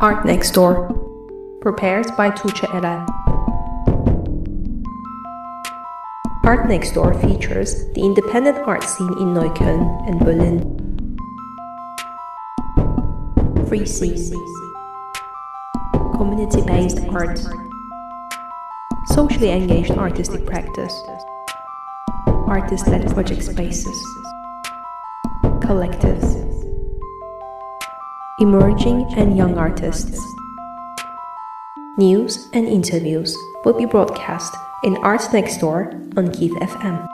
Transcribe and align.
Art 0.00 0.24
Next 0.24 0.52
Door, 0.52 0.88
prepared 1.60 2.06
by 2.16 2.30
Tuche 2.30 2.66
Eren. 2.68 3.06
Art 6.42 6.66
Next 6.70 6.92
Door 6.92 7.20
features 7.20 7.84
the 7.92 8.00
independent 8.00 8.56
art 8.66 8.82
scene 8.82 9.12
in 9.18 9.34
Neukölln 9.34 10.08
and 10.08 10.18
Berlin. 10.20 10.64
Free 13.68 13.84
scene, 13.84 14.16
community 16.14 16.62
based 16.62 17.00
art, 17.10 17.38
socially 19.08 19.50
engaged 19.50 19.90
artistic 19.90 20.46
practice, 20.46 20.98
artist 22.46 22.86
led 22.88 23.06
project 23.12 23.44
spaces, 23.44 24.02
emerging 28.40 29.04
and 29.18 29.36
young 29.36 29.58
artists. 29.58 30.18
News 31.98 32.48
and 32.54 32.66
interviews 32.66 33.36
will 33.66 33.74
be 33.74 33.84
broadcast 33.84 34.56
in 34.82 34.96
Art 34.98 35.30
Next 35.34 35.58
Door 35.58 35.92
on 36.16 36.32
Keith 36.32 36.54
FM. 36.54 37.06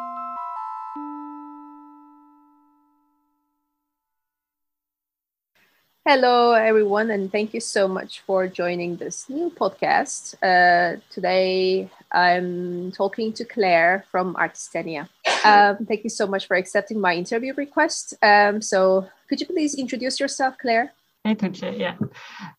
Hello, 6.07 6.53
everyone, 6.53 7.11
and 7.11 7.33
thank 7.33 7.53
you 7.53 7.59
so 7.59 7.89
much 7.89 8.21
for 8.21 8.47
joining 8.47 8.95
this 8.95 9.29
new 9.29 9.51
podcast. 9.51 10.37
Uh, 10.41 11.01
today, 11.11 11.91
I'm 12.13 12.93
talking 12.93 13.33
to 13.33 13.45
Claire 13.45 14.05
from 14.13 14.37
Artistania. 14.37 15.09
Um, 15.45 15.85
thank 15.87 16.05
you 16.05 16.11
so 16.11 16.29
much 16.29 16.47
for 16.47 16.57
accepting 16.57 17.01
my 17.01 17.15
interview 17.15 17.53
request. 17.55 18.15
Um, 18.23 18.63
so, 18.63 19.09
could 19.29 19.41
you 19.41 19.47
please 19.47 19.75
introduce 19.75 20.21
yourself, 20.21 20.55
Claire? 20.59 20.93
Hey, 21.27 21.35
Tuche. 21.35 21.77
Yeah, 21.77 21.97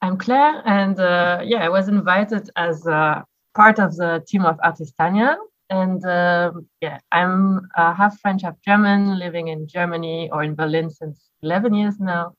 I'm 0.01 0.17
Claire, 0.17 0.61
and 0.65 0.99
uh, 0.99 1.39
yeah, 1.41 1.63
I 1.63 1.69
was 1.69 1.87
invited 1.87 2.49
as 2.57 2.85
uh, 2.85 3.21
part 3.55 3.79
of 3.79 3.95
the 3.95 4.21
team 4.27 4.43
of 4.43 4.57
Artistania. 4.57 5.37
And 5.69 6.05
uh, 6.05 6.51
yeah, 6.81 6.97
I'm 7.13 7.61
uh, 7.77 7.93
half 7.93 8.19
French, 8.19 8.41
half 8.41 8.59
German, 8.65 9.19
living 9.19 9.47
in 9.47 9.69
Germany 9.69 10.29
or 10.33 10.43
in 10.43 10.53
Berlin 10.53 10.89
since 10.89 11.29
11 11.43 11.75
years 11.75 11.97
now. 11.97 12.33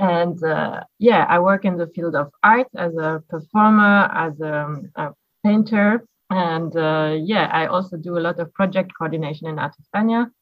And 0.00 0.42
uh, 0.42 0.82
yeah, 0.98 1.24
I 1.28 1.38
work 1.38 1.64
in 1.64 1.76
the 1.76 1.86
field 1.86 2.16
of 2.16 2.32
art 2.42 2.66
as 2.76 2.96
a 2.96 3.22
performer, 3.28 4.10
as 4.12 4.40
a, 4.40 4.82
a 4.96 5.12
painter. 5.44 6.04
And 6.30 6.76
uh, 6.76 7.16
yeah, 7.16 7.48
I 7.52 7.66
also 7.66 7.96
do 7.96 8.18
a 8.18 8.24
lot 8.26 8.40
of 8.40 8.52
project 8.54 8.90
coordination 8.98 9.46
in 9.46 9.60
Artistania. 9.60 10.32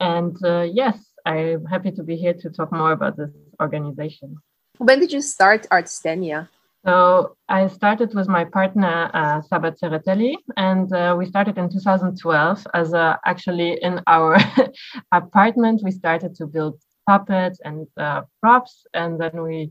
And 0.00 0.38
yes, 0.74 0.96
I'm 1.26 1.66
happy 1.66 1.90
to 1.90 2.02
be 2.02 2.16
here 2.16 2.32
to 2.32 2.48
talk 2.48 2.72
more 2.72 2.92
about 2.92 3.18
this 3.18 3.30
organization. 3.60 4.36
When 4.78 5.00
did 5.00 5.12
you 5.12 5.20
start 5.20 5.66
Artistania? 5.70 6.48
So 6.86 7.36
I 7.48 7.66
started 7.66 8.14
with 8.14 8.28
my 8.28 8.44
partner 8.44 9.10
uh, 9.12 9.42
Sabat 9.42 9.78
Seretelli, 9.80 10.36
and 10.56 10.92
uh, 10.92 11.16
we 11.18 11.26
started 11.26 11.58
in 11.58 11.68
2012. 11.68 12.66
As 12.72 12.92
a, 12.92 13.18
actually 13.26 13.78
in 13.82 14.00
our 14.06 14.38
apartment, 15.12 15.82
we 15.84 15.90
started 15.90 16.34
to 16.36 16.46
build 16.46 16.80
puppets 17.06 17.58
and 17.64 17.86
uh, 17.98 18.22
props, 18.40 18.86
and 18.94 19.20
then 19.20 19.42
we 19.42 19.70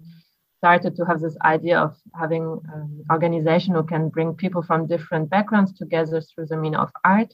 started 0.57 0.95
to 0.97 1.05
have 1.05 1.21
this 1.21 1.37
idea 1.45 1.79
of 1.79 1.95
having 2.19 2.59
an 2.73 3.03
organization 3.11 3.73
who 3.73 3.83
can 3.83 4.09
bring 4.09 4.33
people 4.33 4.61
from 4.61 4.87
different 4.87 5.29
backgrounds 5.29 5.71
together 5.73 6.19
through 6.19 6.47
the 6.47 6.57
meaning 6.57 6.79
of 6.79 6.91
art 7.05 7.33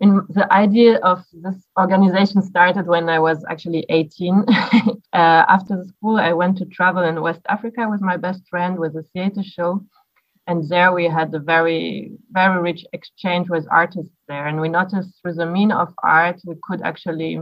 in 0.00 0.20
the 0.28 0.52
idea 0.52 0.98
of 0.98 1.24
this 1.32 1.56
organization 1.78 2.42
started 2.42 2.86
when 2.86 3.08
I 3.08 3.18
was 3.18 3.44
actually 3.48 3.86
18. 3.88 4.44
uh, 4.48 4.96
after 5.12 5.76
the 5.76 5.86
school, 5.86 6.16
I 6.16 6.32
went 6.32 6.58
to 6.58 6.66
travel 6.66 7.02
in 7.02 7.22
West 7.22 7.40
Africa 7.48 7.88
with 7.88 8.02
my 8.02 8.16
best 8.16 8.42
friend 8.50 8.78
with 8.78 8.94
a 8.96 9.04
theater 9.14 9.42
show. 9.42 9.84
And 10.46 10.68
there 10.68 10.92
we 10.92 11.04
had 11.04 11.34
a 11.34 11.40
very, 11.40 12.12
very 12.30 12.60
rich 12.60 12.84
exchange 12.92 13.48
with 13.48 13.66
artists 13.70 14.14
there. 14.28 14.46
And 14.46 14.60
we 14.60 14.68
noticed 14.68 15.18
through 15.20 15.34
the 15.34 15.46
mean 15.46 15.72
of 15.72 15.92
art, 16.02 16.40
we 16.44 16.54
could 16.62 16.82
actually 16.82 17.40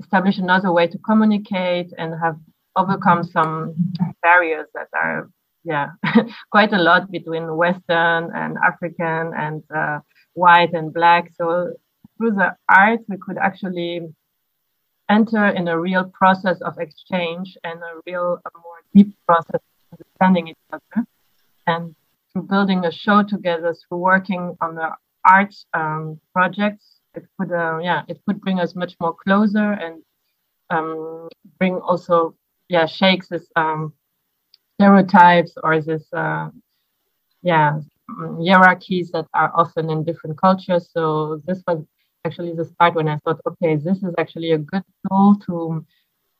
establish 0.00 0.38
another 0.38 0.72
way 0.72 0.86
to 0.88 0.98
communicate 0.98 1.92
and 1.96 2.12
have 2.22 2.36
overcome 2.74 3.24
some 3.24 3.74
barriers 4.22 4.66
that 4.74 4.88
are, 4.92 5.30
yeah, 5.64 5.90
quite 6.50 6.72
a 6.72 6.78
lot 6.78 7.10
between 7.10 7.56
Western 7.56 8.30
and 8.34 8.56
African 8.62 9.32
and 9.34 9.62
uh, 9.74 10.00
white 10.36 10.72
and 10.74 10.92
black. 10.92 11.32
So 11.34 11.72
through 12.16 12.32
the 12.32 12.56
art, 12.68 13.00
we 13.08 13.16
could 13.16 13.38
actually 13.38 14.00
enter 15.08 15.46
in 15.46 15.68
a 15.68 15.78
real 15.78 16.04
process 16.20 16.60
of 16.60 16.78
exchange 16.78 17.56
and 17.64 17.78
a 17.80 18.00
real, 18.06 18.40
a 18.44 18.50
more 18.58 18.80
deep 18.94 19.14
process 19.26 19.60
of 19.92 19.98
understanding 19.98 20.48
each 20.48 20.64
other. 20.72 21.06
And 21.66 21.94
through 22.32 22.42
building 22.42 22.84
a 22.84 22.92
show 22.92 23.22
together, 23.22 23.74
through 23.74 23.98
working 23.98 24.56
on 24.60 24.74
the 24.74 24.90
art 25.24 25.54
um, 25.74 26.20
projects, 26.32 27.00
it 27.14 27.24
could, 27.38 27.52
uh, 27.52 27.78
yeah, 27.82 28.02
it 28.08 28.20
could 28.26 28.40
bring 28.40 28.60
us 28.60 28.74
much 28.74 28.94
more 29.00 29.14
closer 29.14 29.72
and 29.72 30.02
um, 30.70 31.28
bring 31.58 31.76
also, 31.76 32.36
yeah, 32.68 32.86
shakes 32.86 33.28
this 33.28 33.46
um, 33.56 33.92
stereotypes 34.74 35.52
or 35.62 35.80
this, 35.80 36.04
uh, 36.12 36.50
yeah, 37.42 37.80
hierarchies 38.08 39.10
that 39.12 39.26
are 39.34 39.52
often 39.54 39.90
in 39.90 40.04
different 40.04 40.38
cultures. 40.38 40.90
So 40.92 41.40
this 41.46 41.62
was 41.66 41.84
actually 42.24 42.54
the 42.54 42.64
start 42.64 42.94
when 42.94 43.08
I 43.08 43.18
thought, 43.24 43.40
okay, 43.46 43.76
this 43.76 44.02
is 44.02 44.14
actually 44.18 44.52
a 44.52 44.58
good 44.58 44.84
tool 45.08 45.36
to 45.46 45.84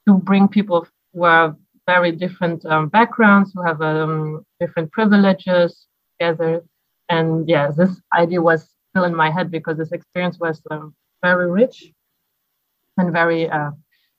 to 0.06 0.18
bring 0.18 0.46
people 0.48 0.86
who 1.12 1.24
are 1.24 1.56
very 1.86 2.12
different 2.12 2.64
um, 2.66 2.88
backgrounds, 2.88 3.52
who 3.54 3.62
have 3.62 3.80
um, 3.80 4.44
different 4.60 4.90
privileges 4.92 5.86
together. 6.18 6.64
And 7.08 7.48
yeah, 7.48 7.70
this 7.70 8.00
idea 8.14 8.40
was 8.42 8.68
still 8.90 9.04
in 9.04 9.14
my 9.14 9.30
head 9.30 9.50
because 9.50 9.78
this 9.78 9.92
experience 9.92 10.38
was 10.38 10.60
um, 10.70 10.94
very 11.22 11.50
rich 11.50 11.92
and 12.98 13.12
very 13.12 13.48
uh, 13.50 13.70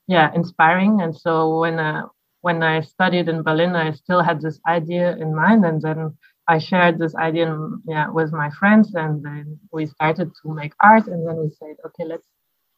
yeah 0.06 0.30
inspiring. 0.34 1.00
And 1.02 1.14
so 1.16 1.60
when 1.60 1.78
uh, 1.78 2.06
when 2.40 2.62
I 2.62 2.80
studied 2.80 3.28
in 3.28 3.42
Berlin, 3.42 3.74
I 3.76 3.92
still 3.92 4.22
had 4.22 4.40
this 4.40 4.60
idea 4.66 5.16
in 5.16 5.34
mind, 5.34 5.64
and 5.64 5.82
then 5.82 6.16
I 6.48 6.58
shared 6.58 6.98
this 6.98 7.14
idea 7.14 7.54
yeah, 7.86 8.08
with 8.08 8.32
my 8.32 8.50
friends, 8.50 8.94
and 8.94 9.22
then 9.22 9.58
we 9.70 9.86
started 9.86 10.32
to 10.42 10.54
make 10.54 10.72
art. 10.82 11.06
And 11.06 11.26
then 11.28 11.36
we 11.36 11.50
said, 11.50 11.76
okay, 11.84 12.04
let's 12.04 12.26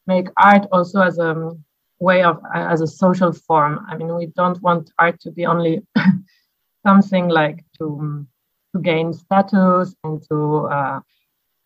make 0.07 0.27
art 0.37 0.67
also 0.73 1.01
as 1.03 1.19
a 1.19 1.53
way 2.01 2.25
of 2.25 2.41
as 2.55 2.81
a 2.81 2.87
social 2.87 3.33
form. 3.33 3.87
I 3.89 3.97
mean, 3.97 4.15
we 4.15 4.27
don't 4.27 4.61
want 4.61 4.91
art 4.99 5.21
to 5.21 5.31
be 5.31 5.47
only 5.47 5.87
something 6.87 7.29
like 7.29 7.65
to 7.79 8.27
to 8.75 8.83
gain 8.83 9.13
status 9.13 9.95
and 10.03 10.21
to 10.29 10.67
uh, 10.67 11.01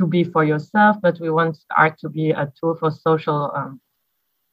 to 0.01 0.07
be 0.07 0.25
for 0.25 0.45
yourself, 0.45 0.97
but 1.01 1.19
we 1.21 1.31
want 1.31 1.57
art 1.77 1.99
to 2.01 2.09
be 2.11 2.31
a 2.31 2.53
tool 2.61 2.75
for 2.75 2.91
social 2.91 3.51
um, 3.55 3.81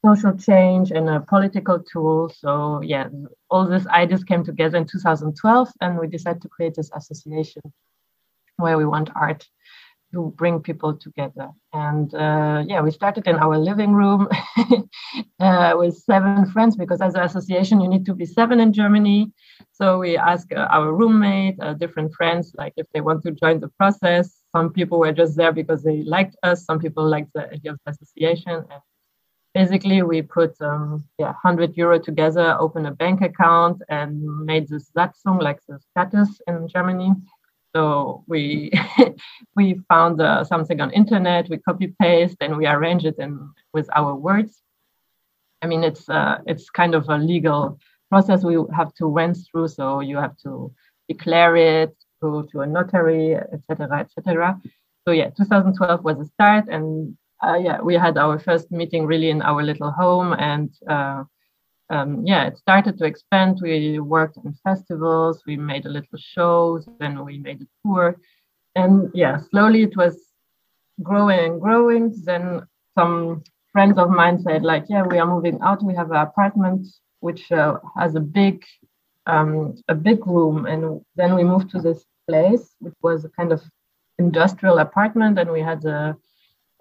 social 0.03 0.35
change 0.37 0.91
and 0.91 1.09
a 1.09 1.19
political 1.21 1.79
tool. 1.79 2.29
So 2.29 2.81
yeah, 2.81 3.07
all 3.49 3.67
these 3.67 3.87
ideas 3.87 4.23
came 4.23 4.43
together 4.43 4.77
in 4.77 4.85
2012, 4.85 5.69
and 5.81 5.99
we 5.99 6.07
decided 6.07 6.41
to 6.41 6.49
create 6.49 6.75
this 6.75 6.91
association 6.93 7.61
where 8.57 8.77
we 8.77 8.85
want 8.85 9.09
art 9.15 9.47
to 10.13 10.33
bring 10.35 10.59
people 10.59 10.93
together. 10.95 11.49
And 11.73 12.13
uh, 12.13 12.63
yeah, 12.67 12.81
we 12.81 12.91
started 12.91 13.27
in 13.27 13.37
our 13.37 13.57
living 13.57 13.93
room 13.93 14.27
uh, 15.39 15.73
with 15.75 15.95
seven 15.95 16.45
friends 16.51 16.75
because 16.75 17.01
as 17.01 17.15
an 17.15 17.21
association 17.21 17.79
you 17.79 17.87
need 17.87 18.05
to 18.05 18.13
be 18.13 18.25
seven 18.25 18.59
in 18.59 18.73
Germany. 18.73 19.31
So 19.71 19.99
we 19.99 20.17
asked 20.17 20.51
uh, 20.51 20.67
our 20.69 20.93
roommate, 20.93 21.59
uh, 21.61 21.73
different 21.75 22.13
friends, 22.13 22.53
like 22.57 22.73
if 22.75 22.87
they 22.93 23.01
want 23.01 23.23
to 23.23 23.31
join 23.31 23.59
the 23.59 23.69
process. 23.69 24.37
Some 24.53 24.73
people 24.73 24.99
were 24.99 25.13
just 25.13 25.37
there 25.37 25.53
because 25.53 25.81
they 25.81 26.03
liked 26.03 26.35
us. 26.43 26.65
Some 26.65 26.79
people 26.79 27.07
liked 27.07 27.31
the 27.33 27.49
idea 27.49 27.71
of 27.71 27.79
the 27.85 27.91
association. 27.91 28.65
And 28.69 28.81
basically 29.53 30.01
we 30.01 30.21
put 30.21 30.59
um, 30.61 31.03
yeah 31.17 31.33
100 31.43 31.75
euro 31.77 31.99
together 31.99 32.55
open 32.59 32.85
a 32.85 32.91
bank 32.91 33.21
account 33.21 33.81
and 33.89 34.23
made 34.45 34.67
this 34.67 34.89
Satzung 34.95 35.41
like 35.41 35.59
the 35.67 35.79
status 35.91 36.41
in 36.47 36.67
germany. 36.67 37.11
So 37.75 38.23
we 38.27 38.71
we 39.55 39.81
found 39.87 40.21
uh, 40.21 40.43
something 40.43 40.81
on 40.81 40.91
internet 40.91 41.49
we 41.49 41.57
copy 41.57 41.93
paste 41.99 42.37
and 42.41 42.57
we 42.57 42.67
arrange 42.67 43.05
it 43.05 43.17
in 43.19 43.49
with 43.73 43.89
our 43.95 44.15
words. 44.15 44.61
I 45.61 45.67
mean 45.67 45.83
it's 45.83 46.09
uh, 46.09 46.39
it's 46.45 46.69
kind 46.69 46.95
of 46.95 47.09
a 47.09 47.17
legal 47.17 47.79
process 48.09 48.43
we 48.43 48.57
have 48.75 48.93
to 48.95 49.07
went 49.07 49.37
through 49.45 49.69
so 49.69 50.01
you 50.01 50.17
have 50.17 50.35
to 50.37 50.73
declare 51.07 51.55
it 51.55 51.95
go 52.21 52.43
to 52.43 52.59
a 52.59 52.67
notary 52.67 53.35
etc 53.35 53.99
etc 53.99 54.59
so 55.05 55.11
yeah 55.11 55.29
2012 55.29 56.03
was 56.03 56.19
a 56.19 56.25
start 56.25 56.65
and 56.67 57.17
uh, 57.45 57.57
yeah, 57.61 57.81
we 57.81 57.95
had 57.95 58.17
our 58.17 58.39
first 58.39 58.71
meeting 58.71 59.05
really 59.05 59.29
in 59.29 59.41
our 59.41 59.63
little 59.63 59.91
home, 59.91 60.33
and 60.33 60.69
uh, 60.87 61.23
um, 61.89 62.25
yeah, 62.25 62.47
it 62.47 62.57
started 62.57 62.97
to 62.97 63.05
expand. 63.05 63.59
We 63.61 63.99
worked 63.99 64.37
in 64.37 64.53
festivals, 64.63 65.43
we 65.45 65.57
made 65.57 65.85
a 65.85 65.89
little 65.89 66.17
shows, 66.17 66.87
then 66.99 67.25
we 67.25 67.37
made 67.39 67.61
a 67.61 67.67
tour, 67.83 68.17
and 68.75 69.09
yeah, 69.13 69.37
slowly 69.49 69.83
it 69.83 69.97
was 69.97 70.17
growing 71.03 71.39
and 71.39 71.61
growing. 71.61 72.13
Then 72.23 72.61
some 72.97 73.43
friends 73.71 73.97
of 73.97 74.09
mine 74.09 74.39
said 74.39 74.63
like, 74.63 74.85
yeah, 74.89 75.03
we 75.03 75.19
are 75.19 75.27
moving 75.27 75.59
out. 75.61 75.83
We 75.83 75.95
have 75.95 76.11
an 76.11 76.17
apartment 76.17 76.87
which 77.21 77.51
uh, 77.51 77.77
has 77.97 78.15
a 78.15 78.19
big 78.19 78.63
um, 79.27 79.75
a 79.87 79.95
big 79.95 80.25
room, 80.25 80.65
and 80.65 81.01
then 81.15 81.35
we 81.35 81.43
moved 81.43 81.69
to 81.71 81.79
this 81.79 82.05
place, 82.27 82.75
which 82.79 82.95
was 83.01 83.23
a 83.25 83.29
kind 83.29 83.51
of 83.51 83.61
industrial 84.17 84.79
apartment, 84.79 85.37
and 85.39 85.51
we 85.51 85.61
had 85.61 85.85
a, 85.85 86.15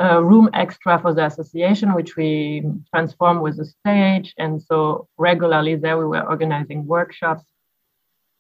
a 0.01 0.25
room 0.25 0.49
extra 0.55 0.99
for 0.99 1.13
the 1.13 1.27
association, 1.27 1.93
which 1.93 2.17
we 2.17 2.65
transformed 2.93 3.43
with 3.43 3.61
a 3.61 3.67
stage. 3.67 4.35
And 4.39 4.61
so 4.61 5.07
regularly 5.19 5.77
there 5.77 5.99
we 5.99 6.07
were 6.07 6.27
organizing 6.27 6.87
workshops, 6.87 7.45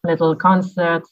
little 0.02 0.34
concerts, 0.34 1.10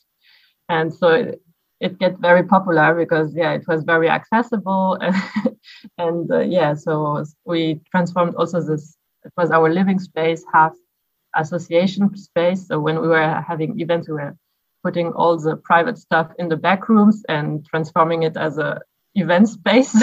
and 0.71 0.93
so 0.93 1.09
it, 1.09 1.43
it 1.81 1.99
get 1.99 2.19
very 2.19 2.43
popular 2.43 2.95
because 2.95 3.35
yeah, 3.35 3.53
it 3.53 3.69
was 3.69 3.85
very 3.85 4.09
accessible, 4.09 4.99
and 5.99 6.31
uh, 6.33 6.41
yeah, 6.41 6.75
so 6.75 7.25
we 7.45 7.81
transformed 7.91 8.35
also 8.37 8.61
this. 8.61 8.97
It 9.25 9.33
was 9.37 9.51
our 9.51 9.71
living 9.71 9.99
space, 9.99 10.43
half 10.53 10.73
association 11.37 12.17
space. 12.17 12.67
So 12.67 12.81
when 12.81 13.01
we 13.03 13.09
were 13.09 13.45
having 13.47 13.79
events, 13.81 14.09
we 14.09 14.15
were 14.15 14.35
putting 14.83 15.13
all 15.13 15.37
the 15.39 15.57
private 15.57 15.99
stuff 15.99 16.31
in 16.39 16.49
the 16.49 16.57
back 16.57 16.89
rooms 16.89 17.23
and 17.29 17.67
transforming 17.67 18.23
it 18.23 18.37
as 18.37 18.57
a 18.59 18.81
event 19.21 19.49
space. 19.49 19.95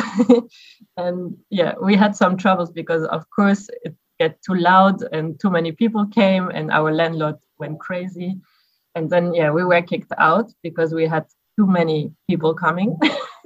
and 0.98 1.38
yeah, 1.50 1.74
we 1.82 1.96
had 1.96 2.16
some 2.16 2.38
troubles 2.38 2.72
because 2.72 3.04
of 3.06 3.30
course 3.30 3.70
it 3.84 3.96
get 4.20 4.42
too 4.42 4.56
loud 4.56 5.02
and 5.12 5.40
too 5.40 5.50
many 5.50 5.72
people 5.72 6.06
came 6.08 6.50
and 6.50 6.72
our 6.72 6.94
landlord 6.94 7.36
went 7.60 7.80
crazy. 7.80 8.36
And 8.96 9.10
then 9.10 9.34
yeah, 9.34 9.52
we 9.52 9.64
were 9.64 9.82
kicked 9.82 10.14
out 10.18 10.52
because 10.64 10.94
we 10.94 11.06
had 11.06 11.26
too 11.58 11.68
many 11.68 12.12
people 12.30 12.54
coming. 12.54 12.98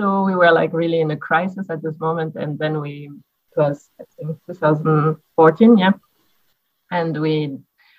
so 0.00 0.24
we 0.24 0.34
were 0.34 0.52
like 0.52 0.72
really 0.72 1.00
in 1.00 1.10
a 1.10 1.16
crisis 1.16 1.68
at 1.68 1.82
this 1.82 1.98
moment. 2.00 2.36
And 2.36 2.58
then 2.58 2.80
we 2.80 3.10
it 3.56 3.60
was 3.60 3.90
I 4.00 4.04
think 4.16 4.38
2014, 4.46 5.78
yeah. 5.78 5.92
And 6.90 7.20
we 7.20 7.58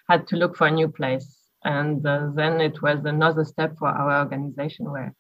had 0.10 0.28
to 0.28 0.36
look 0.36 0.56
for 0.56 0.68
a 0.68 0.72
new 0.72 0.88
place 0.88 1.38
and 1.64 2.06
uh, 2.06 2.30
then 2.34 2.62
it 2.62 2.82
was 2.82 3.04
another 3.04 3.44
step 3.44 3.78
for 3.78 3.90
our 3.90 4.20
organization 4.20 4.90
where 4.90 5.14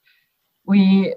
we 0.65 1.13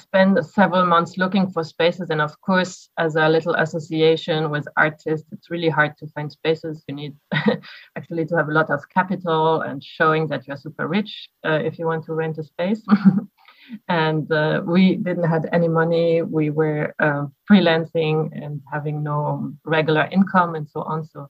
spent 0.00 0.44
several 0.44 0.86
months 0.86 1.16
looking 1.16 1.50
for 1.50 1.64
spaces. 1.64 2.10
And 2.10 2.20
of 2.20 2.40
course, 2.40 2.88
as 2.98 3.16
a 3.16 3.28
little 3.28 3.54
association 3.54 4.50
with 4.50 4.66
artists, 4.76 5.28
it's 5.32 5.50
really 5.50 5.68
hard 5.68 5.96
to 5.98 6.06
find 6.08 6.30
spaces. 6.30 6.84
You 6.88 6.94
need 6.94 7.16
actually 7.96 8.26
to 8.26 8.36
have 8.36 8.48
a 8.48 8.52
lot 8.52 8.70
of 8.70 8.88
capital 8.88 9.62
and 9.62 9.82
showing 9.82 10.26
that 10.28 10.46
you're 10.46 10.56
super 10.56 10.86
rich 10.86 11.28
uh, 11.44 11.60
if 11.64 11.78
you 11.78 11.86
want 11.86 12.04
to 12.06 12.14
rent 12.14 12.38
a 12.38 12.42
space. 12.42 12.82
and 13.88 14.30
uh, 14.32 14.62
we 14.64 14.96
didn't 14.96 15.28
have 15.28 15.44
any 15.52 15.68
money. 15.68 16.22
We 16.22 16.50
were 16.50 16.94
uh, 16.98 17.26
freelancing 17.50 18.30
and 18.32 18.60
having 18.72 19.02
no 19.02 19.52
regular 19.64 20.08
income 20.10 20.54
and 20.54 20.68
so 20.68 20.82
on. 20.82 21.04
So, 21.04 21.28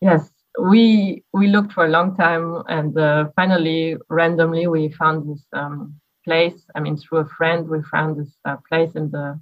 yes, 0.00 0.30
we 0.60 1.24
we 1.32 1.48
looked 1.48 1.72
for 1.72 1.86
a 1.86 1.88
long 1.88 2.16
time, 2.16 2.62
and 2.68 2.96
uh, 2.98 3.28
finally, 3.36 3.96
randomly, 4.08 4.66
we 4.66 4.90
found 4.90 5.30
this 5.30 5.44
um, 5.52 5.94
place. 6.24 6.64
I 6.74 6.80
mean, 6.80 6.96
through 6.96 7.18
a 7.18 7.28
friend, 7.28 7.68
we 7.68 7.82
found 7.82 8.16
this 8.16 8.34
uh, 8.44 8.56
place 8.68 8.94
in 8.94 9.10
the 9.10 9.40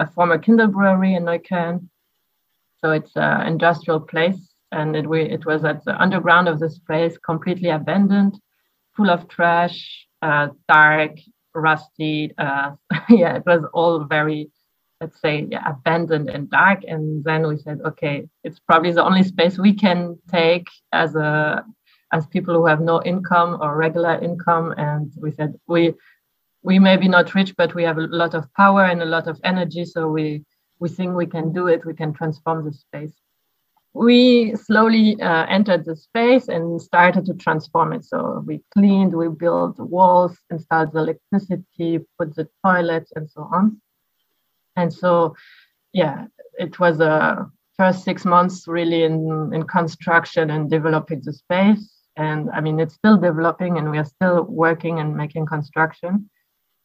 a 0.00 0.06
former 0.06 0.38
Kindl 0.38 0.70
brewery 0.72 1.14
in 1.14 1.24
Neukölln. 1.24 1.88
So 2.80 2.90
it's 2.90 3.12
an 3.14 3.46
industrial 3.46 4.00
place, 4.00 4.54
and 4.72 4.96
it 4.96 5.08
we 5.08 5.22
it 5.22 5.46
was 5.46 5.64
at 5.64 5.84
the 5.84 6.00
underground 6.00 6.48
of 6.48 6.58
this 6.58 6.78
place, 6.78 7.16
completely 7.18 7.70
abandoned, 7.70 8.34
full 8.96 9.10
of 9.10 9.28
trash, 9.28 10.06
uh, 10.22 10.48
dark, 10.68 11.12
rusty. 11.54 12.32
Uh, 12.38 12.72
yeah, 13.08 13.36
it 13.36 13.44
was 13.46 13.64
all 13.72 14.04
very 14.04 14.50
let's 15.00 15.20
say 15.20 15.46
yeah, 15.50 15.68
abandoned 15.68 16.30
and 16.30 16.48
dark 16.48 16.80
and 16.86 17.24
then 17.24 17.44
we 17.48 17.56
said 17.56 17.80
okay 17.84 18.28
it's 18.44 18.60
probably 18.60 18.92
the 18.92 19.04
only 19.04 19.24
space 19.24 19.58
we 19.58 19.74
can 19.74 20.16
take 20.30 20.68
as 20.92 21.16
a 21.16 21.64
as 22.12 22.26
people 22.26 22.54
who 22.54 22.66
have 22.66 22.80
no 22.80 23.02
income 23.02 23.58
or 23.60 23.76
regular 23.76 24.18
income 24.20 24.74
and 24.76 25.10
we 25.16 25.30
said 25.30 25.54
we 25.66 25.94
we 26.62 26.78
may 26.78 26.96
be 26.96 27.08
not 27.08 27.34
rich 27.34 27.54
but 27.56 27.74
we 27.74 27.82
have 27.82 27.98
a 27.98 28.06
lot 28.06 28.34
of 28.34 28.52
power 28.54 28.84
and 28.84 29.02
a 29.02 29.12
lot 29.16 29.26
of 29.26 29.40
energy 29.42 29.84
so 29.84 30.08
we 30.08 30.44
we 30.78 30.88
think 30.88 31.14
we 31.14 31.26
can 31.26 31.52
do 31.52 31.68
it 31.68 31.86
we 31.86 31.94
can 31.94 32.12
transform 32.12 32.64
the 32.64 32.72
space. 32.72 33.14
We 33.94 34.56
slowly 34.56 35.20
uh, 35.20 35.44
entered 35.46 35.84
the 35.84 35.94
space 35.94 36.48
and 36.48 36.80
started 36.80 37.26
to 37.26 37.34
transform 37.34 37.92
it. 37.92 38.04
So 38.04 38.42
we 38.46 38.62
cleaned 38.72 39.14
we 39.14 39.28
built 39.28 39.78
walls 39.78 40.38
installed 40.50 40.96
electricity 40.96 42.00
put 42.18 42.34
the 42.34 42.48
toilets 42.64 43.12
and 43.14 43.30
so 43.30 43.42
on. 43.52 43.80
And 44.76 44.92
so, 44.92 45.36
yeah, 45.92 46.26
it 46.58 46.80
was 46.80 47.00
a 47.00 47.50
first 47.76 48.04
six 48.04 48.24
months 48.24 48.66
really 48.66 49.04
in, 49.04 49.50
in 49.52 49.62
construction 49.64 50.50
and 50.50 50.70
developing 50.70 51.20
the 51.22 51.32
space. 51.32 52.01
And 52.16 52.50
I 52.50 52.60
mean, 52.60 52.78
it's 52.78 52.94
still 52.94 53.16
developing 53.16 53.78
and 53.78 53.90
we 53.90 53.98
are 53.98 54.04
still 54.04 54.42
working 54.44 55.00
and 55.00 55.16
making 55.16 55.46
construction. 55.46 56.28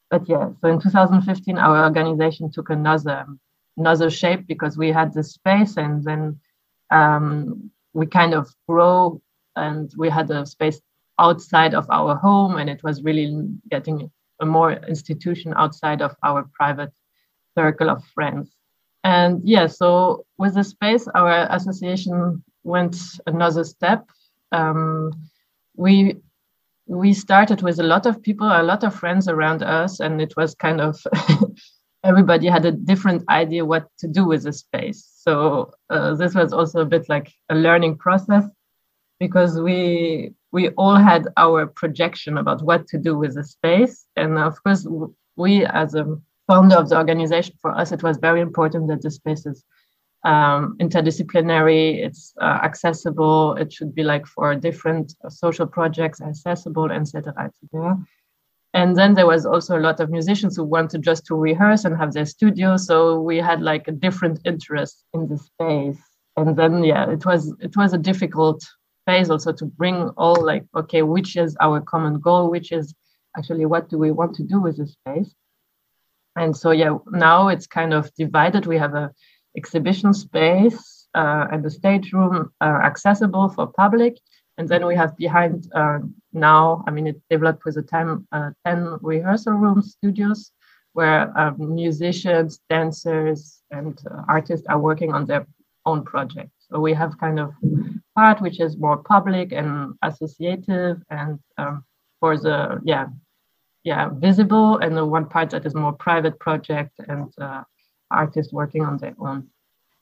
But 0.09 0.27
yeah, 0.29 0.49
so 0.61 0.69
in 0.69 0.79
2015, 0.79 1.57
our 1.57 1.83
organization 1.83 2.49
took 2.51 2.69
another 2.69 3.25
another 3.77 4.09
shape 4.09 4.47
because 4.47 4.77
we 4.77 4.91
had 4.91 5.13
the 5.13 5.23
space 5.23 5.77
and 5.77 6.03
then 6.03 6.39
um, 6.89 7.69
we 7.93 8.07
kind 8.07 8.33
of 8.33 8.49
grow 8.67 9.21
and 9.55 9.93
we 9.97 10.09
had 10.09 10.31
a 10.31 10.45
space 10.45 10.81
outside 11.19 11.73
of 11.75 11.85
our 11.89 12.15
home 12.15 12.57
and 12.57 12.69
it 12.69 12.81
was 12.83 13.03
really 13.03 13.47
getting 13.69 14.09
a 14.39 14.45
more 14.45 14.73
institution 14.73 15.53
outside 15.57 16.01
of 16.01 16.15
our 16.23 16.49
private 16.53 16.91
circle 17.55 17.89
of 17.89 18.03
friends. 18.13 18.55
And 19.03 19.41
yeah, 19.43 19.67
so 19.67 20.25
with 20.37 20.55
the 20.55 20.63
space, 20.63 21.07
our 21.07 21.47
association 21.49 22.43
went 22.63 22.97
another 23.25 23.63
step. 23.63 24.09
Um, 24.51 25.11
we 25.75 26.17
we 26.87 27.13
started 27.13 27.61
with 27.61 27.79
a 27.79 27.83
lot 27.83 28.05
of 28.05 28.21
people, 28.21 28.47
a 28.47 28.63
lot 28.63 28.83
of 28.83 28.95
friends 28.95 29.27
around 29.27 29.61
us, 29.61 29.99
and 29.99 30.21
it 30.21 30.33
was 30.37 30.55
kind 30.55 30.79
of 30.79 31.01
everybody 32.03 32.47
had 32.47 32.65
a 32.65 32.71
different 32.71 33.23
idea 33.29 33.65
what 33.65 33.87
to 33.99 34.07
do 34.07 34.25
with 34.25 34.43
the 34.43 34.53
space. 34.53 35.09
So 35.17 35.71
uh, 35.89 36.15
this 36.15 36.33
was 36.33 36.53
also 36.53 36.81
a 36.81 36.85
bit 36.85 37.09
like 37.09 37.33
a 37.49 37.55
learning 37.55 37.97
process 37.97 38.45
because 39.19 39.59
we 39.59 40.33
we 40.51 40.69
all 40.69 40.95
had 40.95 41.27
our 41.35 41.67
projection 41.67 42.37
about 42.37 42.63
what 42.63 42.87
to 42.87 42.97
do 42.97 43.17
with 43.17 43.35
the 43.35 43.43
space, 43.43 44.07
and 44.15 44.37
of 44.37 44.63
course 44.63 44.87
we 45.35 45.65
as 45.65 45.93
a 45.93 46.17
founder 46.47 46.75
of 46.75 46.89
the 46.89 46.97
organization, 46.97 47.55
for 47.61 47.71
us, 47.71 47.91
it 47.91 48.01
was 48.01 48.17
very 48.17 48.41
important 48.41 48.87
that 48.87 49.01
the 49.01 49.11
space 49.11 49.45
is 49.45 49.63
um, 50.27 50.75
interdisciplinary, 50.79 52.03
it's 52.05 52.33
uh, 52.41 52.59
accessible, 52.69 53.55
it 53.55 53.71
should 53.71 53.95
be 53.95 54.03
like 54.03 54.25
for 54.25 54.55
different 54.55 55.15
social 55.29 55.65
projects 55.65 56.19
accessible, 56.21 56.91
etc. 56.91 57.33
etc. 57.45 57.97
And 58.73 58.97
then 58.97 59.13
there 59.13 59.25
was 59.25 59.45
also 59.45 59.77
a 59.77 59.85
lot 59.87 60.01
of 60.01 60.09
musicians 60.09 60.57
who 60.57 60.65
wanted 60.65 61.01
just 61.01 61.25
to 61.27 61.35
rehearse 61.35 61.85
and 61.85 61.95
have 61.95 62.11
their 62.13 62.25
studio. 62.25 62.75
So 62.75 63.21
we 63.21 63.37
had 63.37 63.61
like 63.61 63.87
a 63.87 63.93
different 64.05 64.41
interest 64.43 65.05
in 65.13 65.27
the 65.29 65.37
space. 65.37 66.01
And 66.35 66.57
then 66.57 66.83
yeah, 66.83 67.09
it 67.09 67.25
was 67.25 67.55
it 67.61 67.77
was 67.77 67.93
a 67.93 67.97
difficult 68.09 68.61
phase 69.05 69.29
also 69.29 69.53
to 69.53 69.65
bring 69.65 70.09
all 70.17 70.45
like, 70.45 70.65
okay, 70.75 71.03
which 71.03 71.37
is 71.37 71.55
our 71.61 71.79
common 71.79 72.19
goal, 72.19 72.51
which 72.51 72.73
is 72.73 72.93
actually 73.37 73.65
what 73.65 73.89
do 73.89 73.97
we 73.97 74.11
want 74.11 74.35
to 74.35 74.43
do 74.43 74.59
with 74.59 74.75
the 74.77 74.87
space 74.87 75.33
and 76.37 76.55
so 76.55 76.71
yeah 76.71 76.97
now 77.11 77.49
it's 77.49 77.67
kind 77.67 77.93
of 77.93 78.13
divided 78.15 78.65
we 78.65 78.77
have 78.77 78.93
a 78.93 79.11
exhibition 79.57 80.13
space 80.13 81.07
uh, 81.15 81.47
and 81.51 81.63
the 81.63 81.69
stage 81.69 82.13
room 82.13 82.51
are 82.61 82.83
accessible 82.83 83.49
for 83.49 83.67
public. 83.67 84.17
And 84.59 84.67
then 84.67 84.85
we 84.85 84.95
have 84.95 85.15
behind 85.17 85.67
uh, 85.75 85.99
now 86.37 86.83
i 86.87 86.91
mean 86.91 87.07
it 87.07 87.21
developed 87.29 87.65
with 87.65 87.77
a 87.77 87.81
time 87.81 88.27
uh, 88.31 88.51
10 88.65 88.99
rehearsal 89.01 89.53
room 89.53 89.81
studios 89.81 90.51
where 90.93 91.37
um, 91.37 91.55
musicians 91.75 92.59
dancers 92.69 93.61
and 93.71 93.99
uh, 94.11 94.23
artists 94.27 94.67
are 94.67 94.79
working 94.79 95.13
on 95.13 95.25
their 95.25 95.45
own 95.85 96.03
projects 96.03 96.65
so 96.69 96.79
we 96.79 96.93
have 96.93 97.17
kind 97.17 97.39
of 97.39 97.53
part 98.15 98.41
which 98.41 98.59
is 98.59 98.77
more 98.77 98.97
public 98.97 99.51
and 99.51 99.93
associative 100.03 100.97
and 101.09 101.39
um, 101.57 101.83
for 102.19 102.37
the 102.37 102.79
yeah 102.83 103.07
yeah 103.83 104.09
visible 104.13 104.77
and 104.77 104.95
the 104.95 105.05
one 105.05 105.27
part 105.27 105.49
that 105.49 105.65
is 105.65 105.75
more 105.75 105.93
private 105.93 106.37
project 106.39 106.91
and 107.07 107.33
uh, 107.41 107.63
artists 108.11 108.53
working 108.53 108.83
on 108.83 108.97
their 108.97 109.15
own 109.19 109.47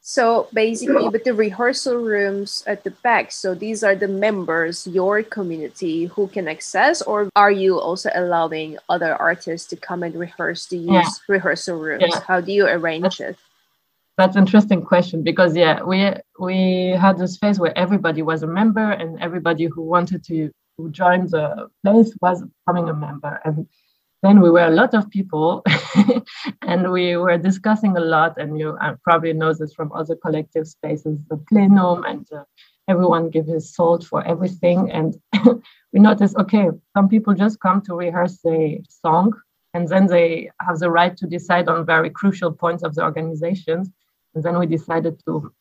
so 0.01 0.47
basically 0.53 1.09
with 1.09 1.23
the 1.23 1.33
rehearsal 1.33 1.95
rooms 1.97 2.63
at 2.67 2.83
the 2.83 2.91
back 2.91 3.31
so 3.31 3.55
these 3.55 3.83
are 3.83 3.95
the 3.95 4.07
members 4.07 4.85
your 4.87 5.23
community 5.23 6.05
who 6.05 6.27
can 6.27 6.47
access 6.47 7.01
or 7.01 7.29
are 7.35 7.51
you 7.51 7.79
also 7.79 8.09
allowing 8.13 8.77
other 8.89 9.15
artists 9.15 9.67
to 9.67 9.75
come 9.75 10.03
and 10.03 10.15
rehearse 10.15 10.67
to 10.67 10.77
use 10.77 10.89
yeah. 10.89 11.09
rehearsal 11.27 11.77
rooms 11.79 12.03
yeah. 12.07 12.19
how 12.27 12.39
do 12.39 12.51
you 12.51 12.67
arrange 12.67 13.03
that's, 13.03 13.19
it 13.19 13.37
that's 14.17 14.35
an 14.35 14.43
interesting 14.43 14.81
question 14.81 15.23
because 15.23 15.55
yeah 15.55 15.81
we 15.81 16.13
we 16.39 16.89
had 16.99 17.17
this 17.17 17.37
phase 17.37 17.59
where 17.59 17.75
everybody 17.77 18.21
was 18.21 18.43
a 18.43 18.47
member 18.47 18.91
and 18.91 19.19
everybody 19.21 19.65
who 19.65 19.81
wanted 19.81 20.23
to 20.23 20.51
who 20.77 20.91
joined 20.91 21.31
the 21.31 21.69
place 21.83 22.13
was 22.21 22.43
becoming 22.43 22.89
a 22.89 22.93
member. 22.93 23.39
And 23.45 23.67
then 24.25 24.41
we 24.41 24.49
were 24.49 24.65
a 24.65 24.71
lot 24.81 24.93
of 24.95 25.09
people 25.11 25.63
and 26.63 26.91
we 26.91 27.15
were 27.15 27.37
discussing 27.37 27.95
a 27.95 27.99
lot 27.99 28.37
and 28.39 28.57
you 28.57 28.75
uh, 28.81 28.95
probably 29.03 29.33
know 29.33 29.53
this 29.53 29.73
from 29.73 29.91
other 29.91 30.15
collective 30.15 30.67
spaces 30.67 31.19
the 31.29 31.37
plenum 31.49 32.03
and 32.05 32.25
uh, 32.33 32.43
everyone 32.87 33.29
give 33.29 33.45
his 33.45 33.73
salt 33.75 34.03
for 34.03 34.25
everything 34.25 34.91
and 34.91 35.15
we 35.93 35.99
noticed 35.99 36.35
okay 36.37 36.69
some 36.97 37.07
people 37.07 37.33
just 37.35 37.59
come 37.59 37.81
to 37.81 37.93
rehearse 37.93 38.39
a 38.47 38.81
song 38.89 39.31
and 39.75 39.87
then 39.89 40.07
they 40.07 40.49
have 40.59 40.79
the 40.79 40.89
right 40.89 41.15
to 41.17 41.27
decide 41.27 41.67
on 41.67 41.85
very 41.85 42.09
crucial 42.09 42.51
points 42.51 42.83
of 42.83 42.95
the 42.95 43.03
organizations 43.03 43.89
and 44.33 44.43
then 44.43 44.57
we 44.57 44.65
decided 44.65 45.21
to 45.25 45.53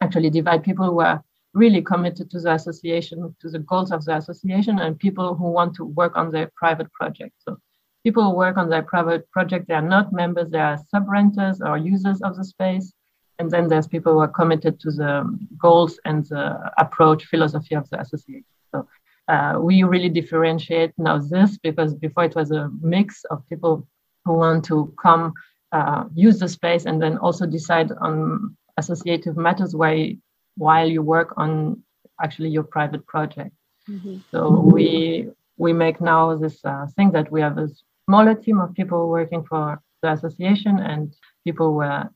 actually 0.00 0.30
divide 0.30 0.62
people 0.62 0.86
who 0.86 1.00
are 1.00 1.24
really 1.54 1.82
committed 1.82 2.30
to 2.30 2.38
the 2.38 2.52
association 2.52 3.34
to 3.40 3.48
the 3.48 3.58
goals 3.58 3.90
of 3.90 4.04
the 4.04 4.14
association 4.14 4.78
and 4.78 4.98
people 4.98 5.34
who 5.34 5.50
want 5.50 5.74
to 5.74 5.84
work 5.84 6.14
on 6.14 6.30
their 6.30 6.50
private 6.54 6.92
project. 6.92 7.32
So 7.38 7.58
people 8.06 8.22
who 8.24 8.36
work 8.44 8.56
on 8.56 8.68
their 8.70 8.86
private 8.92 9.22
project 9.36 9.66
they 9.66 9.78
are 9.80 9.88
not 9.96 10.12
members 10.22 10.48
they 10.50 10.64
are 10.70 10.78
sub-renters 10.92 11.60
or 11.60 11.76
users 11.94 12.20
of 12.22 12.36
the 12.36 12.44
space 12.54 12.92
and 13.38 13.50
then 13.50 13.68
there's 13.68 13.86
people 13.86 14.12
who 14.14 14.20
are 14.20 14.28
committed 14.28 14.80
to 14.80 14.90
the 14.90 15.12
goals 15.58 15.98
and 16.04 16.24
the 16.26 16.72
approach 16.78 17.24
philosophy 17.26 17.74
of 17.74 17.88
the 17.90 18.00
association. 18.00 18.44
So 18.72 18.88
uh, 19.28 19.58
we 19.60 19.82
really 19.82 20.08
differentiate 20.08 20.92
now 20.96 21.18
this 21.18 21.58
because 21.58 21.94
before 21.94 22.24
it 22.24 22.34
was 22.34 22.50
a 22.50 22.70
mix 22.80 23.24
of 23.24 23.46
people 23.48 23.86
who 24.24 24.34
want 24.34 24.64
to 24.66 24.92
come 25.02 25.34
uh, 25.72 26.04
use 26.14 26.38
the 26.38 26.48
space 26.48 26.86
and 26.86 27.02
then 27.02 27.18
also 27.18 27.44
decide 27.44 27.90
on 28.00 28.56
associative 28.76 29.36
matters 29.36 29.74
while 29.74 30.08
while 30.56 30.88
you 30.88 31.02
work 31.02 31.34
on 31.36 31.82
actually 32.22 32.48
your 32.48 32.62
private 32.62 33.06
project. 33.06 33.54
Mm-hmm. 33.90 34.18
So 34.30 34.48
we 34.48 35.28
we 35.58 35.72
make 35.72 36.00
now 36.00 36.36
this 36.36 36.64
uh, 36.64 36.86
thing 36.96 37.10
that 37.12 37.30
we 37.30 37.40
have 37.40 37.58
a 37.58 37.68
smaller 38.06 38.34
team 38.34 38.60
of 38.60 38.72
people 38.74 39.08
working 39.08 39.44
for 39.44 39.80
the 40.02 40.12
association 40.12 40.78
and 40.78 41.14
people 41.44 41.74
were 41.74 42.08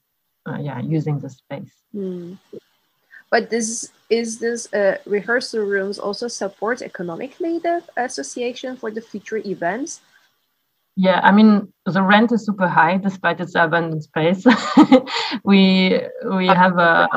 uh, 0.47 0.59
yeah 0.59 0.81
using 0.81 1.19
the 1.19 1.29
space. 1.29 1.75
Mm. 1.95 2.39
but 3.31 3.51
this 3.51 3.93
is 4.09 4.39
this 4.39 4.73
uh, 4.73 4.97
rehearsal 5.07 5.65
rooms 5.65 5.99
also 5.99 6.29
support 6.29 6.83
economically 6.83 7.59
the 7.59 7.83
association 7.97 8.77
for 8.77 8.91
the 8.91 9.01
future 9.01 9.39
events? 9.39 10.01
Yeah 10.97 11.21
i 11.23 11.31
mean 11.33 11.73
the 11.87 12.03
rent 12.03 12.33
is 12.33 12.45
super 12.45 12.69
high 12.69 12.97
despite 12.97 13.41
its 13.41 13.55
abundant 13.55 14.05
space. 14.05 14.47
We 15.45 15.61
we 16.39 16.49
I'm 16.49 16.57
have 16.65 16.79
a 16.79 17.09